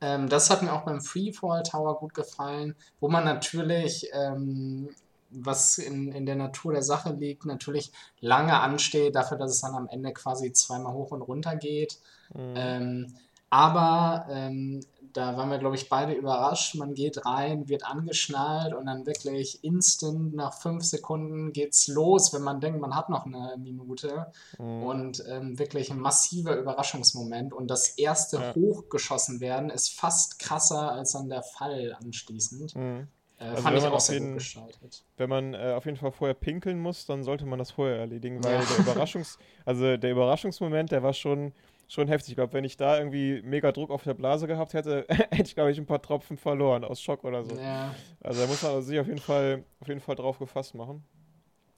[0.00, 4.88] Ähm, das hat mir auch beim Freefall Tower gut gefallen, wo man natürlich ähm,
[5.34, 9.74] was in, in der Natur der Sache liegt, natürlich lange ansteht, dafür, dass es dann
[9.74, 11.98] am Ende quasi zweimal hoch und runter geht.
[12.34, 12.54] Mhm.
[12.54, 13.14] Ähm,
[13.50, 14.80] aber ähm,
[15.14, 16.74] da waren wir, glaube ich, beide überrascht.
[16.74, 22.42] Man geht rein, wird angeschnallt und dann wirklich instant nach fünf Sekunden geht's los, wenn
[22.42, 24.26] man denkt, man hat noch eine Minute.
[24.58, 24.82] Mhm.
[24.82, 27.52] Und ähm, wirklich ein massiver Überraschungsmoment.
[27.52, 28.54] Und das erste ja.
[28.56, 32.74] Hochgeschossen werden ist fast krasser als dann der Fall anschließend.
[32.74, 33.06] Mhm.
[33.38, 35.04] Äh, also fand ich auch sehr jeden, gut gestaltet.
[35.16, 38.42] Wenn man äh, auf jeden Fall vorher pinkeln muss, dann sollte man das vorher erledigen,
[38.42, 38.62] weil ja.
[38.62, 41.52] der Überraschungs, also der Überraschungsmoment, der war schon
[41.88, 42.30] schon heftig.
[42.30, 45.54] Ich glaube, wenn ich da irgendwie mega Druck auf der Blase gehabt hätte, hätte ich,
[45.54, 47.56] glaube ich, ein paar Tropfen verloren aus Schock oder so.
[47.56, 47.94] Ja.
[48.20, 51.04] Also da muss man sich auf jeden Fall, auf jeden Fall drauf gefasst machen.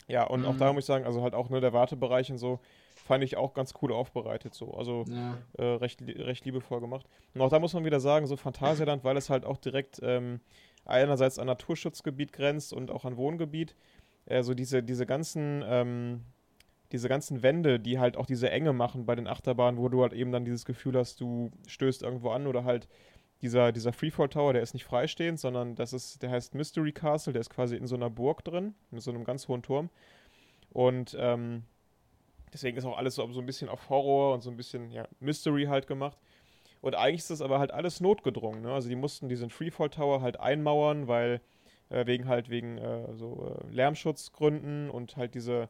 [0.09, 0.47] Ja, und mhm.
[0.47, 2.61] auch da muss ich sagen, also halt auch nur der Wartebereich und so,
[2.95, 4.75] fand ich auch ganz cool aufbereitet so.
[4.75, 5.39] Also Ja.
[5.59, 7.07] äh, recht, recht liebevoll gemacht.
[7.35, 10.41] Und auch da muss man wieder sagen, so Phantasialand, weil es halt auch direkt ähm,
[10.85, 13.75] einerseits an Naturschutzgebiet grenzt und auch an Wohngebiet.
[14.27, 16.25] Äh, so diese, diese ganzen, ähm,
[16.93, 20.13] diese ganzen Wände, die halt auch diese Enge machen bei den Achterbahnen, wo du halt
[20.13, 22.89] eben dann dieses Gefühl hast, du stößt irgendwo an oder halt
[23.43, 27.33] dieser, dieser Freefall Tower, der ist nicht freistehend, sondern das ist, der heißt Mystery Castle,
[27.33, 29.91] der ist quasi in so einer Burg drin, mit so einem ganz hohen Turm.
[30.71, 31.65] Und ähm,
[32.53, 35.07] deswegen ist auch alles so, so ein bisschen auf Horror und so ein bisschen ja,
[35.21, 36.19] Mystery halt gemacht.
[36.81, 38.63] Und eigentlich ist das aber halt alles notgedrungen.
[38.63, 38.73] Ne?
[38.73, 41.41] Also die mussten diesen Freefall Tower halt einmauern, weil
[41.89, 45.69] äh, wegen halt wegen äh, so äh, Lärmschutzgründen und halt diese,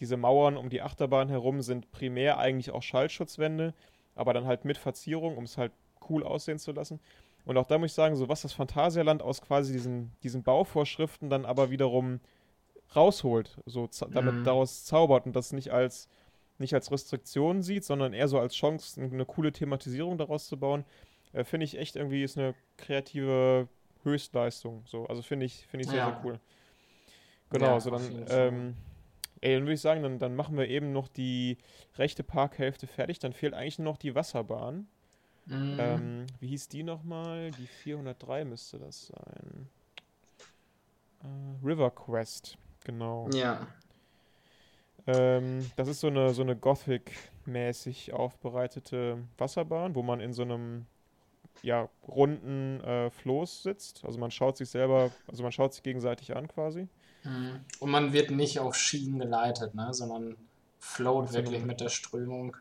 [0.00, 3.74] diese Mauern um die Achterbahn herum sind primär eigentlich auch Schallschutzwände,
[4.14, 5.72] aber dann halt mit Verzierung, um es halt
[6.08, 7.00] cool aussehen zu lassen.
[7.44, 11.30] Und auch da muss ich sagen, so was das Phantasialand aus quasi diesen, diesen Bauvorschriften
[11.30, 12.20] dann aber wiederum
[12.94, 14.44] rausholt, so damit Mhm.
[14.46, 16.08] daraus zaubert und das nicht als
[16.58, 20.86] nicht als Restriktion sieht, sondern eher so als Chance, eine coole Thematisierung daraus zu bauen,
[21.34, 23.68] äh, finde ich echt irgendwie ist eine kreative
[24.04, 24.82] Höchstleistung.
[24.86, 26.04] So, also finde ich, finde ich sehr, Ja.
[26.04, 26.40] sehr cool.
[27.50, 28.74] Genau, Ja, so dann, ähm,
[29.40, 31.58] ey, dann würde ich sagen, dann, dann machen wir eben noch die
[31.96, 33.18] rechte Parkhälfte fertig.
[33.18, 34.86] Dann fehlt eigentlich nur noch die Wasserbahn.
[35.46, 35.76] Mhm.
[35.78, 37.50] Ähm, wie hieß die nochmal?
[37.52, 39.68] Die 403 müsste das sein.
[41.22, 43.28] Äh, River Quest, genau.
[43.32, 43.66] ja.
[45.06, 50.86] Ähm, das ist so eine, so eine Gothic-mäßig aufbereitete Wasserbahn, wo man in so einem
[51.62, 54.04] ja, runden äh, Floß sitzt.
[54.04, 56.88] Also man schaut sich selber, also man schaut sich gegenseitig an quasi.
[57.26, 57.60] Mhm.
[57.80, 59.92] Und man wird nicht auf Schienen geleitet, ne?
[59.92, 60.36] sondern
[60.78, 62.56] float wirklich mit der Strömung.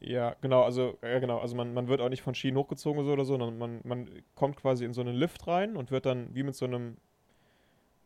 [0.00, 3.12] Ja, genau, also, ja, genau, also man, man wird auch nicht von Schienen hochgezogen so
[3.12, 6.34] oder so, sondern man, man kommt quasi in so einen Lift rein und wird dann
[6.34, 6.96] wie mit so einem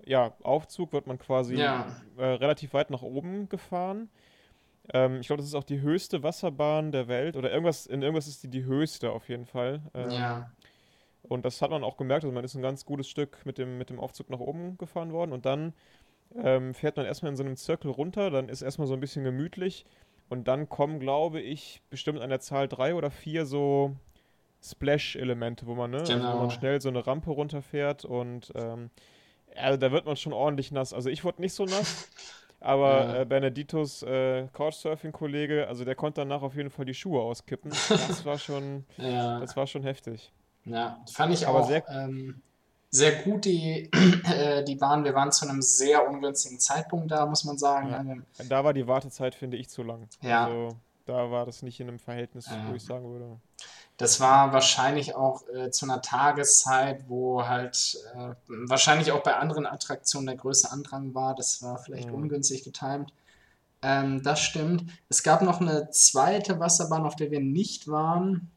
[0.04, 1.86] ja, Aufzug wird man quasi Ja.
[2.16, 4.08] äh, relativ weit nach oben gefahren.
[4.92, 8.28] Ähm, ich glaube, das ist auch die höchste Wasserbahn der Welt oder irgendwas, in irgendwas
[8.28, 9.82] ist die die höchste auf jeden Fall.
[9.94, 10.50] Ähm, Ja.
[11.28, 13.78] Und das hat man auch gemerkt, also man ist ein ganz gutes Stück mit dem,
[13.78, 15.74] mit dem Aufzug nach oben gefahren worden und dann
[16.36, 19.24] ähm, fährt man erstmal in so einem Zirkel runter, dann ist erstmal so ein bisschen
[19.24, 19.84] gemütlich
[20.28, 23.96] und dann kommen, glaube ich, bestimmt an der Zahl drei oder vier so
[24.62, 26.40] Splash-Elemente, wo man, ne, also wo Genau.
[26.40, 28.90] man schnell so eine Rampe runterfährt und ähm,
[29.56, 30.92] also da wird man schon ordentlich nass.
[30.92, 32.08] Also ich wurde nicht so nass,
[32.60, 33.22] aber Ja.
[33.22, 37.72] äh, Beneditos äh, Couchsurfing-Kollege, also der konnte danach auf jeden Fall die Schuhe auskippen.
[38.06, 39.40] Das war schon, Ja.
[39.40, 40.32] das war schon heftig.
[40.66, 42.42] Ja, fand ich Aber auch sehr- ähm,
[42.90, 43.90] sehr gut, die,
[44.24, 45.04] äh, die Bahn.
[45.04, 47.90] Wir waren zu einem sehr ungünstigen Zeitpunkt da, muss man sagen.
[47.90, 48.02] Ja.
[48.02, 48.22] ne?
[48.48, 50.08] Da war die Wartezeit, finde ich, zu lang.
[50.22, 50.46] Ja.
[50.46, 52.64] Also da war das nicht in einem Verhältnis, Ja.
[52.68, 53.38] wo ich sagen würde.
[53.98, 59.66] Das war wahrscheinlich auch äh, zu einer Tageszeit, wo halt äh, wahrscheinlich auch bei anderen
[59.66, 61.34] Attraktionen der größte Andrang war.
[61.34, 62.14] Das war vielleicht Mhm.
[62.14, 63.12] ungünstig getimt.
[63.82, 64.84] Ähm, das stimmt.
[65.08, 68.50] Es gab noch eine zweite Wasserbahn, auf der wir nicht waren.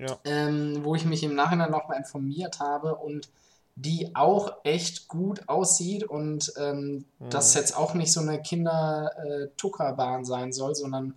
[0.00, 3.28] Ja, ähm, wo ich mich im Nachhinein nochmal informiert habe und
[3.76, 7.30] die auch echt gut aussieht und ähm, Mhm.
[7.30, 11.14] das jetzt auch nicht so eine Kinder-Tuckerbahn sein soll, sondern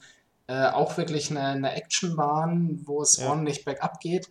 [0.48, 3.30] äh, auch wirklich eine, eine Actionbahn, wo es Ja.
[3.30, 4.30] ordentlich bergab geht.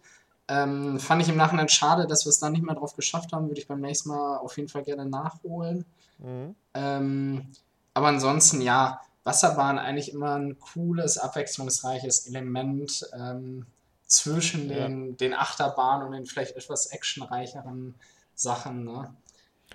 [0.49, 3.49] Ähm, fand ich im Nachhinein schade, dass wir es da nicht mehr drauf geschafft haben.
[3.49, 5.85] Würde ich beim nächsten Mal auf jeden Fall gerne nachholen.
[6.19, 6.55] mhm.
[6.75, 7.47] Ähm,
[7.95, 13.67] aber ansonsten, ja, Wasserbahn eigentlich immer ein cooles, abwechslungsreiches Element ähm,
[14.11, 14.89] zwischen Ja.
[14.89, 17.95] den, den Achterbahnen und den vielleicht etwas actionreicheren
[18.35, 18.85] Sachen.
[18.85, 19.15] Ne?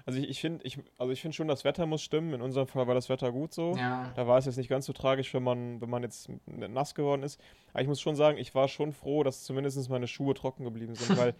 [0.05, 2.33] Also ich, ich finde ich, also ich find schon, das Wetter muss stimmen.
[2.33, 3.75] In unserem Fall war das Wetter gut so.
[3.77, 6.93] Ja, Da war es jetzt nicht ganz so tragisch, wenn man, wenn man jetzt nass
[6.95, 7.39] geworden ist.
[7.71, 10.95] Aber ich muss schon sagen, ich war schon froh, dass zumindest meine Schuhe trocken geblieben
[10.95, 11.17] sind.
[11.17, 11.33] Weil,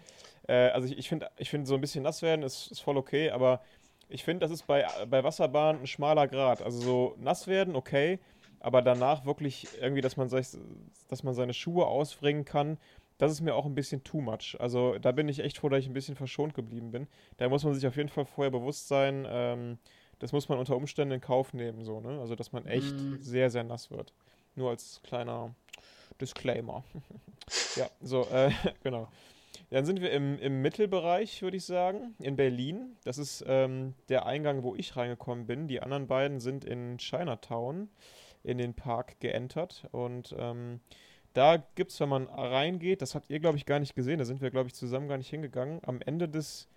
[0.47, 2.97] äh, also ich, ich finde, ich find, so ein bisschen nass werden ist, ist voll
[2.97, 3.61] okay, aber
[4.07, 6.61] ich finde, das ist bei, bei Wasserbahnen ein schmaler Grad.
[6.61, 8.19] Also so nass werden, okay,
[8.65, 12.79] aber danach wirklich irgendwie, dass man, dass man seine Schuhe ausbringen kann,
[13.19, 14.57] das ist mir auch ein bisschen too much.
[14.59, 17.07] Also da bin ich echt froh, dass ich ein bisschen verschont geblieben bin.
[17.37, 19.77] Da muss man sich auf jeden Fall vorher bewusst sein, ähm,
[20.17, 22.19] das muss man unter Umständen in Kauf nehmen, so, ne?
[22.19, 23.21] Also, dass man echt Mm.
[23.21, 24.13] sehr, sehr nass wird.
[24.55, 25.53] Nur als kleiner
[26.19, 26.83] Disclaimer.
[27.75, 28.49] ja, so, äh,
[28.83, 29.09] genau.
[29.69, 32.95] Dann sind wir im, im Mittelbereich, würde ich sagen, in Berlin.
[33.03, 35.67] Das ist ähm, der Eingang, wo ich reingekommen bin.
[35.67, 37.89] Die anderen beiden sind in Chinatown
[38.45, 39.87] in den Park geentert.
[39.91, 40.79] Und ähm,
[41.33, 44.25] da gibt es, wenn man reingeht, das habt ihr, glaube ich, gar nicht gesehen, da
[44.25, 45.81] sind wir, glaube ich, zusammen gar nicht hingegangen.
[45.83, 46.67] Am Ende des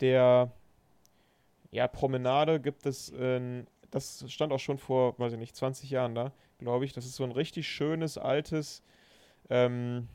[0.00, 0.50] der
[1.70, 6.14] ja, Promenade gibt es, äh, das stand auch schon vor, weiß ich nicht, 20 Jahren
[6.14, 6.92] da, glaube ich.
[6.92, 8.82] Das ist so ein richtig schönes, altes,
[9.50, 10.08] ähm,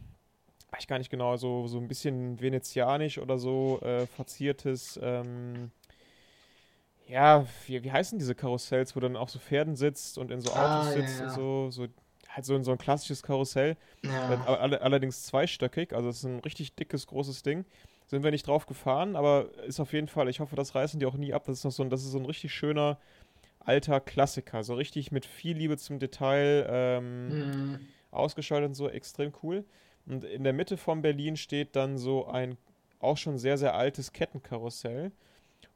[0.72, 5.72] weiß ich gar nicht genau, so, so ein bisschen venezianisch oder so äh, verziertes, ähm,
[7.10, 10.52] ja, wie, wie heißen diese Karussells, wo dann auch so Pferden sitzt und in so
[10.54, 11.24] Autos Ah, ja, sitzt ja.
[11.24, 11.88] und so, so
[12.30, 14.30] halt so, so ein klassisches Karussell, Ja.
[14.30, 17.66] äh, aber alle, allerdings zweistöckig, also es ist ein richtig dickes, großes Ding.
[18.08, 21.06] Sind wir nicht drauf gefahren, aber ist auf jeden Fall, ich hoffe, das reißen die
[21.06, 21.44] auch nie ab.
[21.46, 22.98] Das ist noch so ein, das ist so ein richtig schöner
[23.60, 27.80] alter Klassiker, so richtig mit viel Liebe zum Detail, ähm, Mhm.
[28.12, 29.66] ausgestaltet und so, extrem cool.
[30.08, 32.58] Und in der Mitte von Berlin steht dann so ein
[33.00, 35.12] auch schon sehr, sehr altes Kettenkarussell.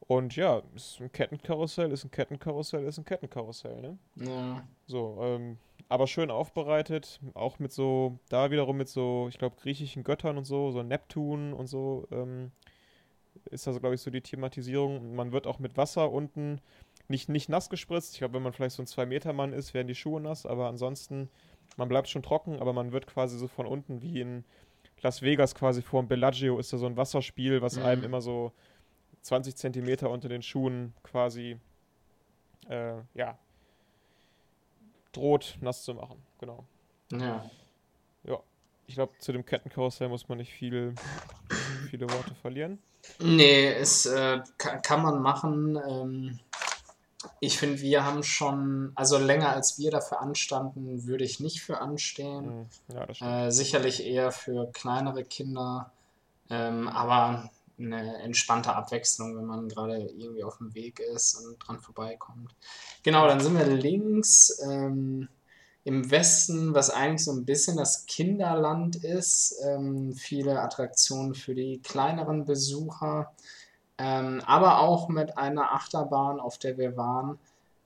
[0.07, 3.97] Und ja, ist ein Kettenkarussell, ist ein Kettenkarussell, ist ein Kettenkarussell, ne?
[4.17, 4.63] Ja.
[4.85, 5.57] So, ähm,
[5.89, 10.43] aber schön aufbereitet, auch mit so, da wiederum mit so, ich glaube, griechischen Göttern und
[10.45, 12.51] so, so Neptun und so, ähm,
[13.45, 15.15] ist also, glaube ich, so die Thematisierung.
[15.15, 16.59] Man wird auch mit Wasser unten
[17.07, 18.13] nicht, nicht nass gespritzt.
[18.13, 21.29] Ich glaube, wenn man vielleicht so ein 2-Meter-Mann ist, werden die Schuhe nass, aber ansonsten,
[21.77, 24.43] man bleibt schon trocken, aber man wird quasi so von unten wie in
[25.01, 27.83] Las Vegas quasi vor dem Bellagio ist da so ein Wasserspiel, was Mhm.
[27.85, 28.53] einem immer so
[29.23, 31.57] 20 Zentimeter unter den Schuhen quasi,
[32.69, 33.37] äh, ja,
[35.11, 36.21] droht, nass zu machen.
[36.39, 36.65] Genau.
[37.11, 37.43] Ja.
[38.85, 40.93] Ich glaube, zu dem Kettenkarussell muss man nicht viel,
[41.89, 42.79] viele Worte verlieren.
[43.19, 45.79] Nee, es äh, kann, kann man machen.
[45.87, 46.39] Ähm,
[47.39, 51.79] ich finde, wir haben schon, also länger als wir dafür anstanden, würde ich nicht für
[51.79, 52.67] anstehen.
[52.89, 53.45] Hm, Ja.
[53.45, 55.91] Äh, sicherlich eher für kleinere Kinder,
[56.49, 57.49] ähm, aber
[57.79, 62.53] eine entspannte Abwechslung, wenn man gerade irgendwie auf dem Weg ist und dran vorbeikommt.
[63.03, 65.27] Genau, dann sind wir links ähm,
[65.83, 69.55] im Westen, was eigentlich so ein bisschen das Kinderland ist.
[69.63, 73.31] Ähm, viele Attraktionen für die kleineren Besucher,
[73.97, 77.37] ähm, aber auch mit einer Achterbahn, auf der wir waren,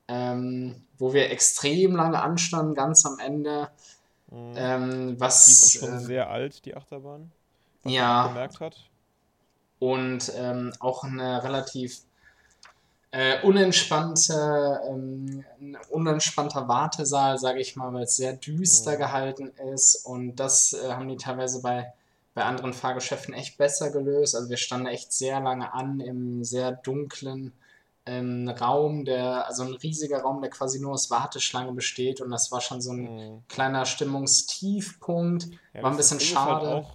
[0.08, 3.70] ähm, wo wir extrem lange anstanden, ganz am Ende.
[4.30, 4.54] Hm.
[4.56, 7.32] Ähm, die ist was auch schon äh, sehr alt, die Achterbahn.
[7.84, 8.24] Was Ja.
[8.24, 8.90] man gemerkt hat.
[9.80, 12.02] Und ähm, auch eine relativ
[13.12, 18.98] äh, unentspannte, ähm, ein unentspannter Wartesaal, sage ich mal, weil es sehr düster Mhm.
[18.98, 21.94] gehalten ist und das äh, haben die teilweise bei,
[22.34, 24.36] bei anderen Fahrgeschäften echt besser gelöst.
[24.36, 27.54] Also wir standen echt sehr lange an im sehr dunklen
[28.06, 32.52] ähm, Raum, der, also ein riesiger Raum, der quasi nur aus Warteschlange besteht und das
[32.52, 33.44] war schon so ein Hm.
[33.48, 35.48] kleiner Stimmungstiefpunkt.
[35.74, 36.68] Ja, War ein bisschen halt schade.
[36.68, 36.92] auch,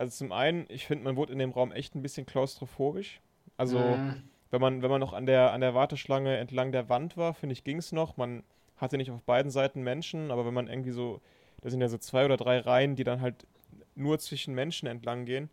[0.00, 3.20] also zum einen, ich finde, man wurde in dem Raum echt ein bisschen klaustrophobisch.
[3.58, 4.22] Also, Mhm.
[4.50, 7.52] wenn man, wenn man noch an der, an der Warteschlange entlang der Wand war, finde
[7.52, 8.16] ich, ging es noch.
[8.16, 8.42] Man
[8.78, 11.20] hatte nicht auf beiden Seiten Menschen, aber wenn man irgendwie so,
[11.60, 13.46] da sind ja so zwei oder drei Reihen, die dann halt
[13.94, 15.50] nur zwischen Menschen entlang gehen.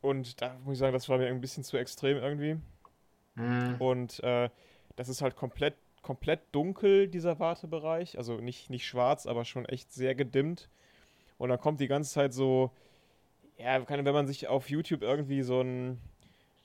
[0.00, 2.56] Und da muss ich sagen, das war mir ein bisschen zu extrem irgendwie.
[3.34, 3.74] Mhm.
[3.78, 4.48] Und äh,
[4.96, 8.16] das ist halt komplett, komplett dunkel, dieser Wartebereich.
[8.16, 10.70] Also nicht, nicht schwarz, aber schon echt sehr gedimmt.
[11.36, 12.70] Und dann kommt die ganze Zeit so,
[13.62, 15.98] ja, wenn man sich auf YouTube irgendwie so ein,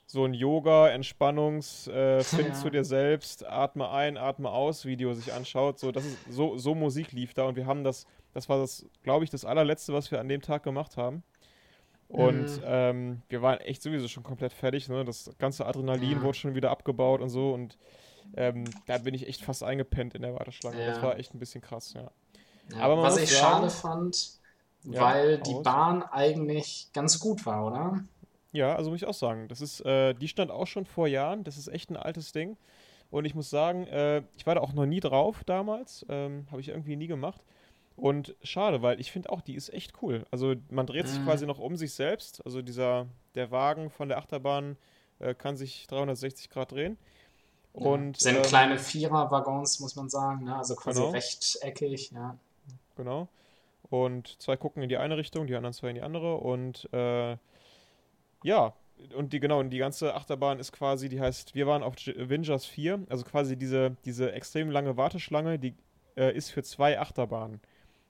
[0.06, 2.54] so ein Yoga, Entspannungs, äh, Find Ja.
[2.54, 5.78] zu dir selbst, atme ein, atme aus Video sich anschaut.
[5.78, 8.86] So, das ist, so, so Musik lief da und wir haben das, das war das,
[9.02, 11.22] glaube ich, das allerletzte, was wir an dem Tag gemacht haben.
[12.08, 12.62] Und Mhm.
[12.64, 14.88] ähm, wir waren echt sowieso schon komplett fertig.
[14.88, 15.04] Ne?
[15.04, 16.22] Das ganze Adrenalin Ja.
[16.22, 17.52] wurde schon wieder abgebaut und so.
[17.52, 17.76] Und
[18.34, 20.84] ähm, da bin ich echt fast eingepennt in der Warteschlange.
[20.86, 21.02] Das Ja.
[21.02, 22.10] war echt ein bisschen krass, ja.
[22.80, 24.37] Aber was ich sagen- schade fand,
[24.94, 25.62] Ja, weil die aus.
[25.62, 28.00] Bahn eigentlich ganz gut war, oder?
[28.52, 29.48] Ja, also muss ich auch sagen.
[29.48, 31.44] Das ist, äh, die stand auch schon vor Jahren.
[31.44, 32.56] Das ist echt ein altes Ding.
[33.10, 36.04] Und ich muss sagen, äh, ich war da auch noch nie drauf damals.
[36.08, 37.40] Ähm, Habe ich irgendwie nie gemacht.
[37.96, 40.24] Und schade, weil ich finde auch, die ist echt cool.
[40.30, 41.24] Also man dreht sich Mhm.
[41.24, 42.44] quasi noch um sich selbst.
[42.46, 44.76] Also dieser, der Wagen von der Achterbahn
[45.18, 46.96] äh, kann sich 360 Grad drehen.
[47.72, 48.30] Und Ja.
[48.30, 50.56] Sind ähm, kleine Vierer-Waggons, muss man sagen, ne?
[50.56, 51.10] also quasi Genau.
[51.12, 52.36] rechteckig, ja.
[52.96, 53.28] Genau.
[53.82, 56.36] Und zwei gucken in die eine Richtung, die anderen zwei in die andere.
[56.36, 57.36] Und äh,
[58.42, 58.74] ja,
[59.14, 62.66] und die, genau, und die ganze Achterbahn ist quasi, die heißt, wir waren auf Avengers
[62.66, 65.74] 4, also quasi diese, diese extrem lange Warteschlange, die
[66.16, 67.60] äh, ist für zwei Achterbahnen.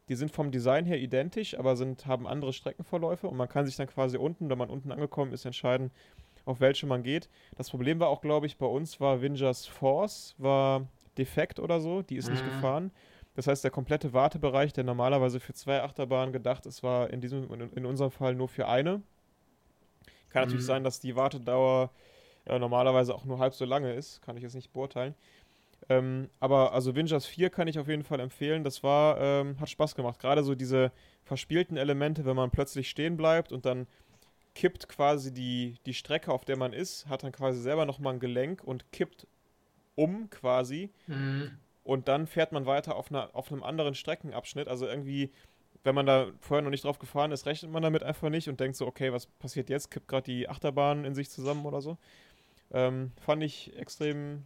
[0.09, 3.77] Die sind vom Design her identisch, aber sind, haben andere Streckenverläufe und man kann sich
[3.77, 5.91] dann quasi unten, wenn man unten angekommen ist, entscheiden,
[6.47, 7.29] auf welche man geht.
[7.59, 10.89] Das Problem war auch, glaube ich, bei uns war Avengers Force, war
[11.19, 12.51] defekt oder so, die ist nicht Mhm.
[12.51, 12.91] gefahren.
[13.39, 17.49] Das heißt, der komplette Wartebereich, der normalerweise für zwei Achterbahnen gedacht ist, war in diesem,
[17.73, 19.01] in, unserem Fall nur für eine.
[20.31, 20.67] Kann natürlich Mhm.
[20.67, 21.93] sein, dass die Wartedauer
[22.47, 25.15] äh, normalerweise auch nur halb so lange ist, kann ich jetzt nicht beurteilen.
[25.89, 28.65] Ähm, aber also Avengers 4 kann ich auf jeden Fall empfehlen.
[28.65, 30.19] Das war, ähm, hat Spaß gemacht.
[30.19, 30.91] Gerade so diese
[31.23, 33.87] verspielten Elemente, wenn man plötzlich stehen bleibt und dann
[34.57, 38.21] kippt quasi die, die Strecke, auf der man ist, hat dann quasi selber nochmal ein
[38.21, 39.29] Gelenk und kippt
[39.95, 41.53] um quasi Mhm.
[41.89, 44.69] Und dann fährt man weiter auf, einer, auf einem anderen Streckenabschnitt.
[44.69, 45.33] Also irgendwie,
[45.85, 48.61] wenn man da vorher noch nicht drauf gefahren ist, rechnet man damit einfach nicht und
[48.61, 49.91] denkt so, okay, was passiert jetzt?
[49.91, 51.97] Kippt gerade die Achterbahn in sich zusammen oder so.
[52.73, 54.45] Ähm, fand ich extrem,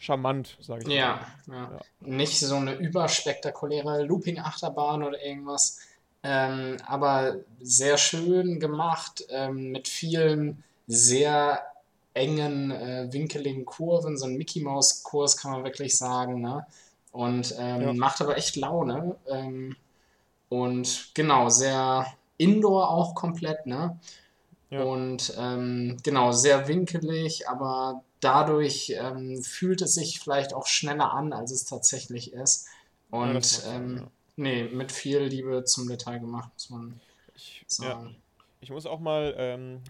[0.00, 0.94] charmant, sage ich mal.
[0.96, 5.78] Ja, ja, Nicht so eine überspektakuläre Looping-Achterbahn oder irgendwas,
[6.24, 11.62] ähm, aber sehr schön gemacht, ähm, mit vielen sehr
[12.14, 16.66] engen, äh, winkeligen Kurven, so ein Mickey-Maus-Kurs kann man wirklich sagen, ne?
[17.12, 17.92] Und ähm, ja.
[17.92, 19.16] macht aber echt Laune.
[19.28, 19.76] Ähm,
[20.48, 22.06] und genau, sehr
[22.36, 23.98] indoor auch komplett, ne?
[24.70, 24.82] Ja.
[24.82, 31.32] Und ähm, genau, sehr winkelig, aber dadurch ähm, fühlt es sich vielleicht auch schneller an,
[31.32, 32.66] als es tatsächlich ist.
[33.10, 34.06] Und ja, ähm, ja.
[34.36, 37.00] nee, mit viel Liebe zum Detail gemacht, muss man
[37.34, 38.16] ich, sagen.
[38.60, 39.80] Ich muss auch mal, ähm,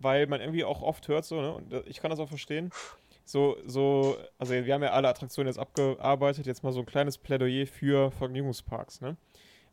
[0.00, 2.70] weil man irgendwie auch oft hört so, ne, und ich kann das auch verstehen,
[3.24, 7.18] so, so, also wir haben ja alle Attraktionen jetzt abgearbeitet, jetzt mal so ein kleines
[7.18, 9.16] Plädoyer für Vergnügungsparks, ne?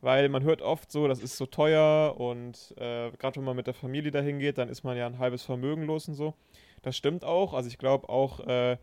[0.02, 3.66] Weil man hört oft so, das ist so teuer und äh, gerade wenn man mit
[3.66, 6.36] der Familie dahin geht, dann ist man ja ein halbes Vermögen los und so.
[6.82, 7.54] Das stimmt auch.
[7.54, 8.78] Also ich glaube auch äh,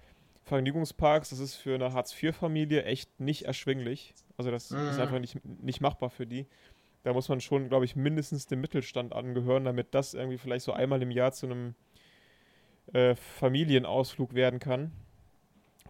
[0.45, 4.15] Vergnügungsparks, das ist für eine Hartz-IV-Familie echt nicht erschwinglich.
[4.37, 4.89] Also das mhm.
[4.89, 6.47] ist einfach nicht, nicht machbar für die.
[7.03, 10.73] Da muss man schon, glaube ich, mindestens dem Mittelstand angehören, damit das irgendwie vielleicht so
[10.73, 11.75] einmal im Jahr zu einem
[12.93, 14.93] äh, Familienausflug werden kann.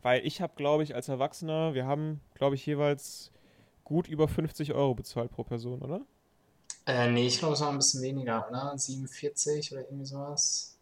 [0.01, 3.31] Weil ich habe, glaube ich, als Erwachsener, wir haben, glaube ich, jeweils
[3.85, 6.01] gut über 50 Euro bezahlt pro Person, oder?
[6.87, 8.77] Äh, nee, ich glaube, es war ein bisschen weniger, oder?
[8.77, 10.77] 47 oder irgendwie sowas.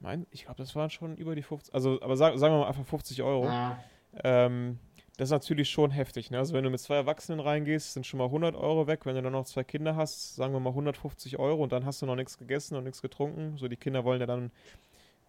[0.00, 2.68] Nein, ich glaube, das waren schon über die 50, also, aber sag, sagen wir mal
[2.68, 3.46] einfach 50 Euro.
[3.46, 3.82] Ja.
[4.22, 4.78] Ähm,
[5.16, 6.38] das ist natürlich schon heftig, ne?
[6.38, 9.06] Also wenn du mit zwei Erwachsenen reingehst, sind schon mal 100 Euro weg.
[9.06, 12.02] Wenn du dann noch zwei Kinder hast, sagen wir mal 150 Euro und dann hast
[12.02, 13.56] du noch nichts gegessen und nichts getrunken.
[13.56, 14.50] So, die Kinder wollen ja dann,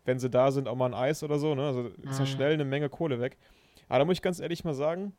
[0.04, 1.66] wenn sie da sind, auch mal ein Eis oder so, ne?
[1.66, 2.30] Also ist ja mhm.
[2.30, 3.38] schnell eine Menge Kohle weg.
[3.88, 5.14] Aber da muss ich ganz ehrlich mal sagen,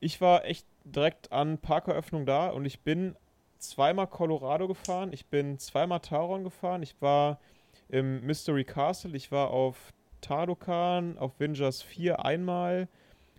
[0.00, 3.14] ich war echt direkt an Parkeröffnung da und ich bin
[3.58, 7.38] zweimal Colorado gefahren, ich bin zweimal Taron gefahren, ich war
[7.88, 12.88] im Mystery Castle, ich war auf Tardokan, auf Vingers 4 einmal,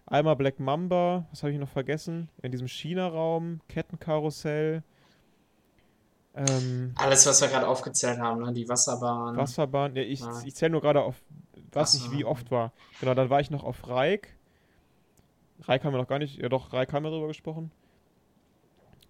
[0.07, 2.29] einmal Black Mamba, was habe ich noch vergessen?
[2.41, 4.83] In diesem China-Raum, Kettenkarussell.
[6.33, 8.53] Ähm, Alles, was wir gerade aufgezählt haben, ne?
[8.53, 9.37] die Wasserbahn.
[9.37, 10.41] Wasserbahn, ja, ich, ja.
[10.45, 11.21] ich zähle nur gerade auf,
[11.71, 12.05] was Wasser.
[12.05, 12.73] ich wie oft war.
[12.99, 14.37] Genau, dann war ich noch auf Reik,
[15.63, 17.71] Reik haben wir noch gar nicht, ja doch, Reik haben wir darüber gesprochen.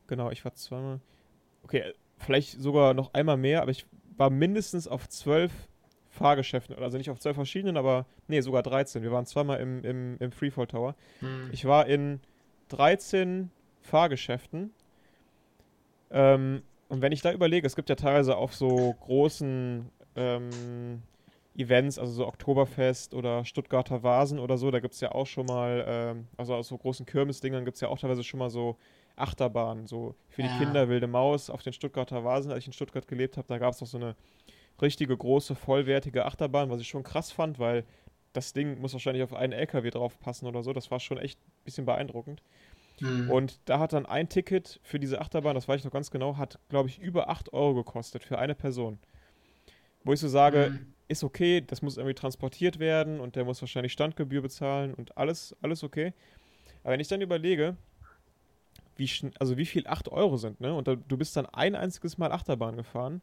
[0.08, 1.02] Genau, ich war zweimal.
[1.64, 3.86] Okay, vielleicht sogar noch einmal mehr, aber ich
[4.16, 5.52] war mindestens auf zwölf
[6.18, 9.04] Fahrgeschäften, also nicht auf zwölf verschiedenen, aber nee, sogar 13.
[9.04, 10.96] Wir waren zweimal im, im, im Freefall Tower.
[11.20, 11.50] Hm.
[11.52, 12.20] Ich war in
[12.70, 13.52] 13
[13.82, 14.74] Fahrgeschäften.
[16.12, 21.02] Ähm, und wenn ich da überlege, es gibt ja teilweise auf so großen ähm,
[21.56, 25.46] Events, also so Oktoberfest oder Stuttgarter Vasen oder so, da gibt es ja auch schon
[25.48, 28.78] mal, ähm, also aus so großen Kirmesdingern gibt es ja auch teilweise schon mal so
[29.16, 30.58] Achterbahnen, so für die ja.
[30.60, 33.74] Kinder Wilde Maus auf den Stuttgarter Vasen, als ich in Stuttgart gelebt habe, da gab
[33.74, 34.16] es noch so eine
[34.82, 37.84] richtige große, vollwertige Achterbahn, was ich schon krass fand, weil
[38.34, 41.40] das Ding muss wahrscheinlich auf einen LKW drauf passen oder so, das war schon echt
[41.40, 42.42] ein bisschen beeindruckend.
[43.00, 43.30] Mhm.
[43.30, 46.38] Und da hat dann ein Ticket für diese Achterbahn, das weiß ich noch ganz genau,
[46.38, 49.00] hat, glaube ich, über 8 Euro gekostet für eine Person.
[50.04, 53.62] Wo ich so sage, mhm ist okay, das muss irgendwie transportiert werden und der muss
[53.62, 56.14] wahrscheinlich Standgebühr bezahlen und alles, alles okay.
[56.84, 57.78] Aber wenn ich dann überlege,
[58.98, 59.10] wie,
[59.40, 60.74] also wie viel 8 Euro sind, ne?
[60.74, 63.22] Und da, du bist dann ein einziges Mal Achterbahn gefahren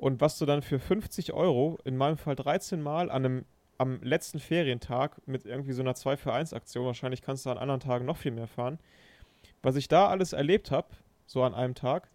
[0.00, 3.44] und was du dann für 50 Euro, in meinem Fall 13 Mal an einem
[3.76, 7.58] am letzten Ferientag mit irgendwie so einer 2 für 1 Aktion, wahrscheinlich kannst du an
[7.58, 8.78] anderen Tagen noch viel mehr fahren.
[9.62, 10.88] Was ich da alles erlebt habe,
[11.26, 12.08] so an einem Tag,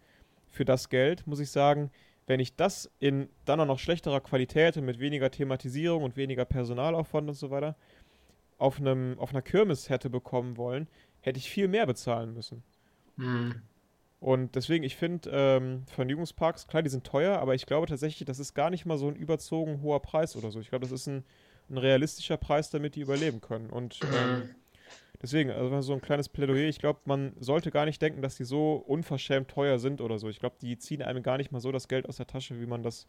[0.50, 1.92] für das Geld, muss ich sagen,
[2.26, 6.44] wenn ich das in dann auch noch schlechterer Qualität und mit weniger Thematisierung und weniger
[6.44, 7.76] Personalaufwand und so weiter
[8.58, 10.88] auf, einem, auf einer Kirmes hätte bekommen wollen,
[11.20, 12.64] hätte ich viel mehr bezahlen müssen.
[13.16, 13.62] Mhm.
[14.18, 18.38] Und deswegen, ich finde ähm, Vergnügungsparks, klar, die sind teuer, aber ich glaube tatsächlich, das
[18.38, 20.58] ist gar nicht mal so ein überzogen hoher Preis oder so.
[20.60, 21.24] Ich glaube, das ist ein,
[21.68, 23.68] ein realistischer Preis, damit die überleben können.
[23.68, 24.54] Und ähm,
[25.22, 26.68] Deswegen, also so ein kleines Plädoyer.
[26.68, 30.28] Ich glaube, man sollte gar nicht denken, dass die so unverschämt teuer sind oder so.
[30.28, 32.66] Ich glaube, die ziehen einem gar nicht mal so das Geld aus der Tasche, wie
[32.66, 33.06] man das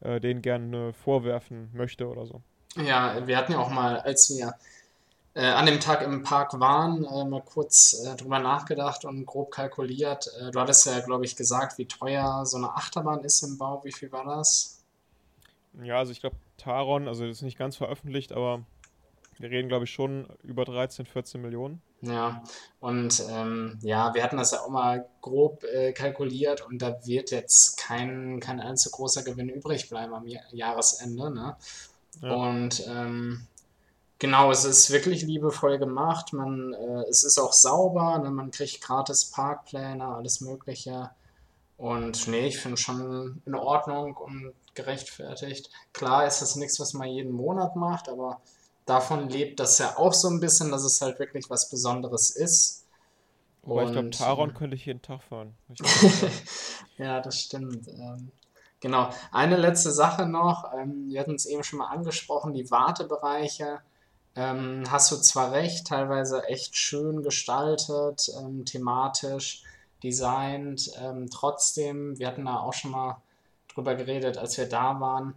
[0.00, 2.42] äh, denen gerne vorwerfen möchte oder so.
[2.76, 4.52] Ja, wir hatten ja auch mal, als wir
[5.34, 9.50] äh, an dem Tag im Park waren, äh, mal kurz äh, drüber nachgedacht und grob
[9.50, 10.28] kalkuliert.
[10.40, 13.84] Äh, du hattest ja, glaube ich, gesagt, wie teuer so eine Achterbahn ist im Bau.
[13.84, 14.84] Wie viel war das?
[15.82, 18.64] Ja, also ich glaube, Taron, also das ist nicht ganz veröffentlicht, aber
[19.38, 21.80] wir reden, glaube ich, schon über 13, 14 Millionen.
[22.00, 22.42] Ja,
[22.80, 27.30] und ähm, ja, wir hatten das ja auch mal grob äh, kalkuliert und da wird
[27.30, 31.30] jetzt kein, kein allzu großer Gewinn übrig bleiben am Jahresende.
[31.30, 31.56] Ne?
[32.22, 32.34] Ja.
[32.34, 33.46] Und ähm,
[34.18, 36.32] genau, es ist wirklich liebevoll gemacht.
[36.32, 38.30] Man, äh, es ist auch sauber, ne?
[38.30, 41.10] man kriegt gratis Parkpläne, alles Mögliche.
[41.76, 45.70] Und nee, ich finde schon in Ordnung und gerechtfertigt.
[45.92, 48.40] Klar ist das nichts, was man jeden Monat macht, aber
[48.84, 52.84] davon lebt das ja auch so ein bisschen, dass es halt wirklich was Besonderes ist.
[53.62, 55.54] Wobei ich glaube, Taron äh, könnte ich jeden Tag fahren.
[56.98, 57.86] Ja, das stimmt.
[57.88, 58.32] Ähm,
[58.80, 59.10] genau.
[59.30, 60.72] Eine letzte Sache noch.
[60.74, 63.80] Ähm, wir hatten es eben schon mal angesprochen, die Wartebereiche.
[64.38, 69.64] Ähm, hast du zwar recht, teilweise echt schön gestaltet, ähm, thematisch
[70.04, 70.92] designt.
[71.02, 73.20] Ähm, trotzdem, wir hatten da auch schon mal
[73.74, 75.34] drüber geredet, als wir da waren.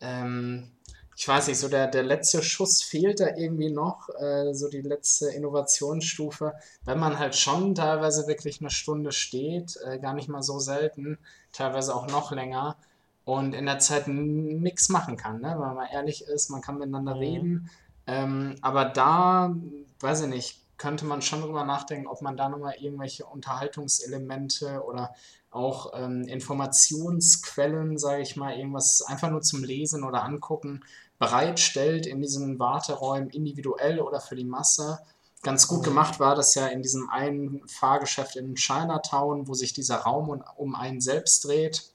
[0.00, 0.72] Ähm,
[1.16, 4.80] ich weiß nicht, so der, der letzte Schuss fehlt da irgendwie noch, äh, so die
[4.80, 10.42] letzte Innovationsstufe, wenn man halt schon teilweise wirklich eine Stunde steht, äh, gar nicht mal
[10.42, 11.18] so selten,
[11.52, 12.76] teilweise auch noch länger
[13.24, 15.50] und in der Zeit nichts machen kann, ne?
[15.50, 17.20] Wenn man ehrlich ist, man kann miteinander Mhm.
[17.20, 17.70] reden,
[18.10, 19.54] ähm, aber da,
[20.00, 25.14] weiß ich nicht, könnte man schon drüber nachdenken, ob man da nochmal irgendwelche Unterhaltungselemente oder
[25.50, 30.82] auch ähm, Informationsquellen, sage ich mal, irgendwas einfach nur zum Lesen oder Angucken
[31.20, 34.98] bereitstellt in diesen Warteräumen individuell oder für die Masse.
[35.42, 35.84] Ganz gut Mhm.
[35.84, 40.42] gemacht war das ja in diesem einen Fahrgeschäft in Chinatown, wo sich dieser Raum um,
[40.56, 41.92] um einen selbst dreht,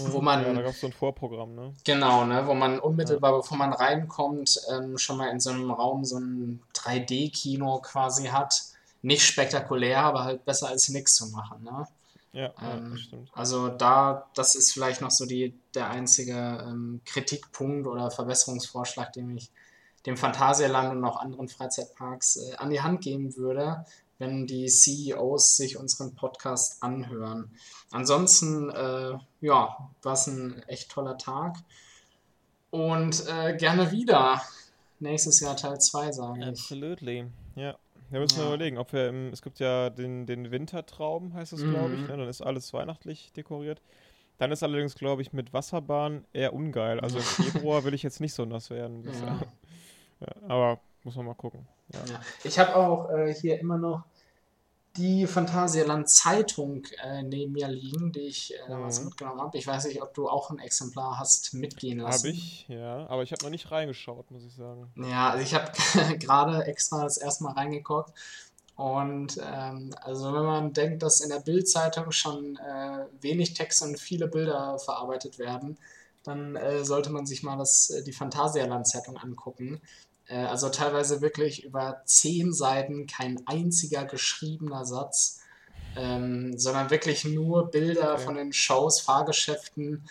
[0.00, 0.26] wo Mhm.
[0.26, 1.72] Ja, da man gab es so ein Vorprogramm, ne?
[1.84, 6.04] Genau, ne, wo man unmittelbar, bevor man reinkommt, ähm, schon mal in so einem Raum
[6.04, 8.62] so ein 3D-Kino quasi hat.
[9.02, 11.86] Nicht spektakulär, aber halt besser als nichts zu machen, ne?
[12.32, 13.30] Ja, ja, Ähm, das stimmt.
[13.32, 19.36] also da, das ist vielleicht noch so die, der einzige ähm, Kritikpunkt oder Verbesserungsvorschlag, den
[19.36, 19.50] ich
[20.06, 23.86] dem Phantasialand und auch anderen Freizeitparks äh, an die Hand geben würde,
[24.18, 27.50] wenn die CEOs sich unseren Podcast anhören.
[27.90, 31.56] Ansonsten, äh, ja, war es ein echt toller Tag
[32.70, 34.40] und äh, gerne wieder.
[35.00, 36.46] Nächstes Jahr Teil 2, sage ich.
[36.46, 37.26] Absolutely.
[37.56, 37.76] Ja.
[38.10, 38.48] Da müssen wir Ja.
[38.54, 42.06] überlegen, ob wir im, es gibt ja den, den Wintertraum, heißt es, glaube ich, Mhm.
[42.06, 42.16] ne?
[42.18, 43.80] Dann ist alles weihnachtlich dekoriert.
[44.38, 47.00] Dann ist allerdings, glaube ich, mit Wasserbahn eher ungeil.
[47.00, 47.24] Also im
[47.64, 49.04] Februar will ich jetzt nicht so nass werden.
[49.04, 49.40] Ja.
[50.20, 51.66] ja, aber muss man mal gucken.
[51.92, 52.00] Ja.
[52.08, 52.20] Ja.
[52.44, 54.04] Ich habe auch äh, hier immer noch
[54.96, 59.06] die Phantasialand Zeitung äh, neben mir liegen, die ich äh, damals Mhm.
[59.06, 59.58] mitgenommen habe.
[59.58, 62.28] Ich weiß nicht, ob du auch ein Exemplar hast mitgehen lassen.
[62.28, 63.06] Habe ich, ja.
[63.08, 64.92] Aber ich habe noch nicht reingeschaut, muss ich sagen.
[64.96, 65.72] Ja, also ich habe
[66.18, 68.12] gerade extra das erste Mal reingeguckt.
[68.76, 73.98] Und ähm, also wenn man denkt, dass in der Bild-Zeitung schon äh, wenig Text und
[74.00, 75.78] viele Bilder verarbeitet werden,
[76.24, 79.80] dann äh, sollte man sich mal das, äh, die Phantasialand-Zeitung angucken.
[80.28, 85.40] Äh, also teilweise wirklich über zehn Seiten kein einziger geschriebener Satz,
[85.96, 88.24] ähm, sondern wirklich nur Bilder Okay.
[88.24, 90.08] von den Shows, Fahrgeschäften.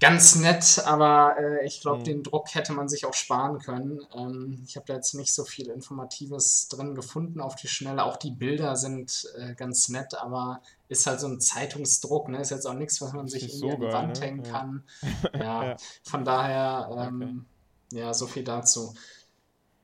[0.00, 2.04] Ganz nett, aber äh, ich glaube, Mhm.
[2.04, 4.00] den Druck hätte man sich auch sparen können.
[4.14, 8.04] Ähm, ich habe da jetzt nicht so viel Informatives drin gefunden auf die Schnelle.
[8.04, 12.40] Auch die Bilder sind äh, ganz nett, aber ist halt so ein Zeitungsdruck, ne?
[12.42, 14.26] Ist jetzt auch nichts, was man sich so an die Wand ne?
[14.26, 14.50] hängen Ja.
[14.52, 14.84] kann.
[15.32, 15.76] Ja, Ja.
[16.02, 17.46] von daher, ähm,
[17.94, 18.94] ja, so viel dazu.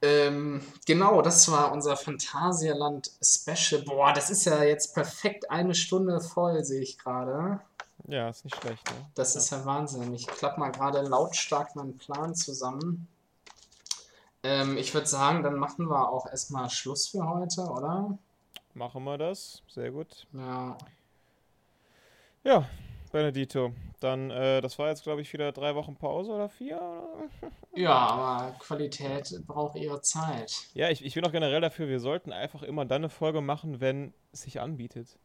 [0.02, 3.82] Ähm, genau, das war unser Phantasialand Special.
[3.82, 7.60] Boah, das ist ja jetzt perfekt eine Stunde voll, sehe ich gerade.
[8.08, 8.96] Ja, ist nicht schlecht, ne?
[9.14, 9.40] Das Ja.
[9.40, 10.14] ist ja Wahnsinn.
[10.14, 13.08] Ich klappe mal gerade lautstark meinen Plan zusammen.
[14.42, 18.16] Ähm, ich würde sagen, dann machen wir auch erstmal Schluss für heute, oder?
[18.72, 19.62] Machen wir das.
[19.68, 20.26] Sehr gut.
[20.32, 20.78] Ja,
[22.42, 22.64] Ja,
[23.10, 23.72] Benedito.
[24.00, 26.76] Dann, äh, das war jetzt, glaube ich, wieder drei Wochen Pause oder vier?
[26.80, 27.50] Oder?
[27.74, 30.52] ja, aber Qualität braucht ihre Zeit.
[30.74, 33.80] Ja, ich, ich bin auch generell dafür, wir sollten einfach immer dann eine Folge machen,
[33.80, 35.18] wenn es sich anbietet.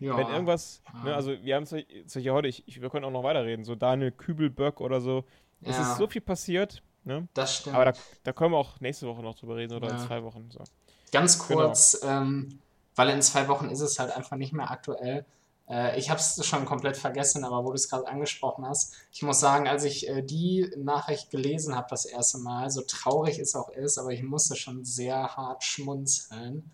[0.00, 1.16] Ja, Wenn irgendwas, ne, Ja.
[1.16, 4.12] also wir haben es ja heute, ich, ich, wir können auch noch weiterreden, so Daniel
[4.12, 5.24] Kübelböck oder so.
[5.60, 7.26] Es ja, ist so viel passiert, ne?
[7.34, 7.74] das stimmt.
[7.74, 7.92] Aber da,
[8.22, 10.48] da können wir auch nächste Woche noch drüber reden oder in zwei Wochen.
[10.52, 10.62] So.
[11.10, 11.62] Ganz Genau.
[11.62, 12.60] kurz, ähm,
[12.94, 15.24] weil in zwei Wochen ist es halt einfach nicht mehr aktuell.
[15.68, 19.22] Äh, ich habe es schon komplett vergessen, aber wo du es gerade angesprochen hast, ich
[19.22, 23.54] muss sagen, als ich äh, die Nachricht gelesen habe das erste Mal, so traurig es
[23.54, 26.72] auch ist, aber ich musste schon sehr hart schmunzeln.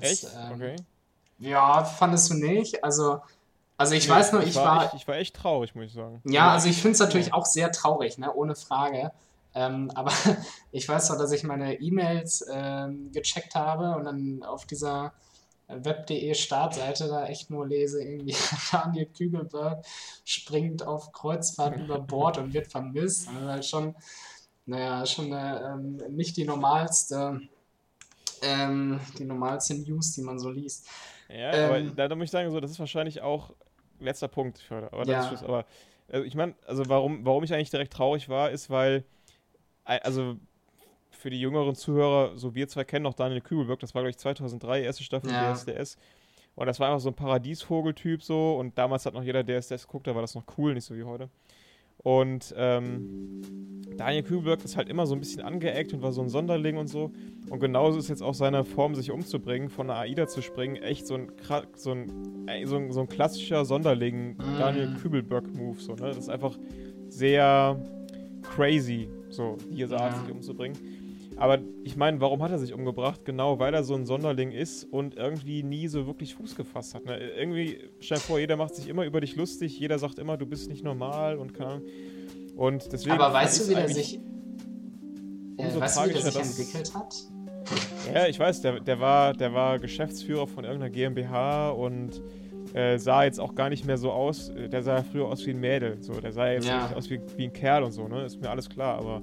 [0.00, 0.24] Echt?
[0.36, 0.76] ähm, Okay.
[1.38, 2.84] Ja, fandest du nicht?
[2.84, 3.20] Also,
[3.76, 6.20] also ich Nee, weiß nur, ich war, echt, ich war echt traurig, muss ich sagen.
[6.24, 7.34] ja, also ich finde es natürlich Ja.
[7.34, 9.10] auch sehr traurig, ne, ohne Frage.
[9.54, 10.12] Ähm, aber
[10.70, 15.12] ich weiß doch, dass ich meine E-Mails ähm, gecheckt habe und dann auf dieser
[15.68, 18.34] web.de Startseite da echt nur lese, irgendwie
[18.72, 19.84] Daniel Kügelberg
[20.24, 23.28] springt auf Kreuzfahrt über Bord und wird vermisst.
[23.28, 23.94] Also halt schon,
[24.66, 27.40] naja, schon eine, ähm, nicht die normalste,
[28.42, 30.86] ähm, die normalste News, die man so liest.
[31.28, 33.52] Ja, Ähm, aber da, muss ich sagen, so, das ist wahrscheinlich auch
[34.00, 34.92] letzter Punkt für heute.
[34.92, 35.18] Aber Ja.
[35.18, 35.42] ist.
[35.42, 35.64] Aber
[36.08, 39.04] äh, ich meine, also warum, warum ich eigentlich direkt traurig war, ist, weil,
[39.86, 40.36] äh, also
[41.22, 44.18] für die jüngeren Zuhörer, so wir zwei kennen noch Daniel Kübelberg, das war, glaube ich,
[44.18, 45.54] 2003, erste Staffel Ja.
[45.54, 45.96] DSDS.
[46.54, 48.56] Und das war einfach so ein Paradiesvogeltyp so.
[48.56, 51.04] Und damals hat noch jeder DSDS geguckt, da war das noch cool, nicht so wie
[51.04, 51.30] heute.
[51.98, 53.40] Und ähm,
[53.96, 56.88] Daniel Kübelberg ist halt immer so ein bisschen angeeckt und war so ein Sonderling und
[56.88, 57.12] so.
[57.48, 61.06] Und genauso ist jetzt auch seine Form, sich umzubringen, von der AIDA zu springen, echt
[61.06, 61.32] so ein,
[61.76, 64.96] so ein, so ein, so ein klassischer Sonderling Daniel mm.
[64.96, 65.78] Kübelberg-Move.
[65.78, 66.08] So, ne?
[66.08, 66.58] Das ist einfach
[67.08, 67.80] sehr
[68.42, 70.76] crazy, so diese Art, sich umzubringen.
[71.42, 73.24] Aber ich meine, warum hat er sich umgebracht?
[73.24, 77.04] Genau, weil er so ein Sonderling ist und irgendwie nie so wirklich Fuß gefasst hat.
[77.04, 77.18] Ne?
[77.18, 80.46] Irgendwie, stell dir vor, jeder macht sich immer über dich lustig, jeder sagt immer, du
[80.46, 81.82] bist nicht normal und keine Ahnung.
[82.54, 83.16] Und deswegen.
[83.16, 84.20] Aber weißt du, wie der sich,
[85.58, 87.12] äh, weißt du, wie der sich entwickelt hat?
[88.14, 92.22] Ja, ich weiß, der, der, war, der war Geschäftsführer von irgendeiner GmbH und
[92.72, 94.52] äh, sah jetzt auch gar nicht mehr so aus.
[94.54, 95.98] Der sah früher aus wie ein Mädel.
[96.02, 96.12] So.
[96.20, 96.84] Der sah jetzt ja.
[96.84, 98.24] nicht aus wie, wie ein Kerl und so, ne?
[98.24, 99.22] Ist mir alles klar, aber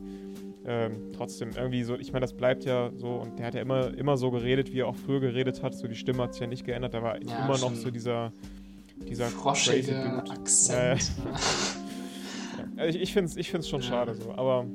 [0.65, 3.93] ähm, trotzdem irgendwie so, ich meine, das bleibt ja so und der hat ja immer,
[3.97, 5.75] immer so geredet, wie er auch früher geredet hat.
[5.75, 8.31] So die Stimme hat sich ja nicht geändert, da war ja, immer noch so dieser,
[8.97, 11.11] dieser froschige Akzent.
[12.77, 13.87] Äh, ich ich finde es ich find's schon ja.
[13.87, 14.65] schade so, aber.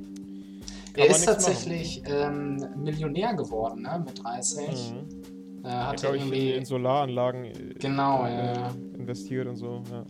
[0.97, 4.93] Er ist tatsächlich ähm, Millionär geworden, ne, mit 30.
[4.93, 5.65] Mhm.
[5.65, 9.83] Äh, hat ja, irgendwie in, in Solaranlagen äh, genau, äh, investiert und so.
[9.91, 10.05] Ja.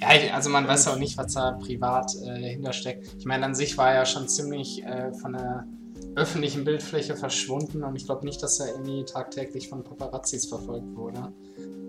[0.00, 3.06] Ja, also man weiß auch nicht, was da privat äh, hintersteckt.
[3.18, 5.66] Ich meine, an sich war er ja schon ziemlich äh, von der
[6.14, 11.32] öffentlichen Bildfläche verschwunden und ich glaube nicht, dass er irgendwie tagtäglich von Paparazzis verfolgt wurde.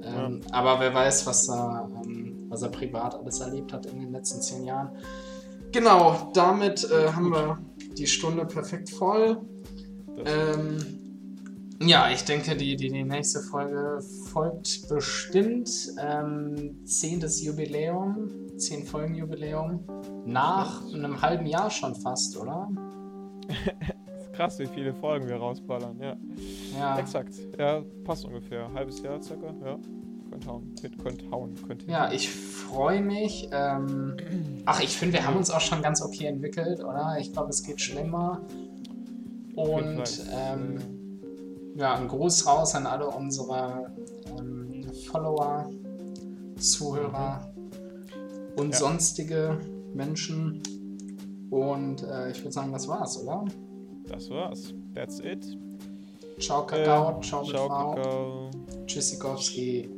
[0.04, 0.54] Ähm, ja.
[0.54, 4.42] Aber wer weiß, was er, ähm, was er privat alles erlebt hat in den letzten
[4.42, 4.92] zehn Jahren.
[5.72, 7.58] Genau, damit äh, haben wir
[7.98, 9.42] die Stunde perfekt voll.
[10.26, 10.97] Ähm,
[11.80, 14.02] ja, ich denke, die, die, die nächste Folge
[14.32, 15.70] folgt bestimmt.
[16.02, 19.86] Ähm, zehntes Jubiläum, zehn Folgen Jubiläum.
[20.26, 22.70] Nach einem halben Jahr schon fast, oder?
[24.34, 26.16] Krass, wie viele Folgen wir rausballern, ja.
[26.78, 27.00] Ja.
[27.00, 28.72] Exakt, ja, passt ungefähr.
[28.74, 29.78] Halbes Jahr circa, ja.
[30.30, 33.50] Könnt hauen, könnt hauen, könnt Ja, ich freue mich.
[33.52, 34.18] Ähm,
[34.66, 37.18] ach, ich finde, wir haben uns auch schon ganz okay entwickelt, oder?
[37.20, 38.42] Ich glaube, es geht schlimmer.
[39.56, 40.97] Und ähm,
[41.78, 43.92] ja, ein Gruß raus an alle unsere
[44.38, 45.70] ähm, Follower,
[46.60, 47.54] Zuhörer
[48.56, 48.78] und ja.
[48.78, 49.60] sonstige
[49.94, 50.62] Menschen.
[51.52, 53.46] Und äh, ich würde sagen, das war's, oder?
[54.08, 54.74] Das war's.
[54.96, 55.46] That's it.
[56.40, 57.20] Ciao, Kakao.
[57.20, 58.50] Äh, ciao, ciao Kakao.
[58.86, 59.97] Tschüssikowski.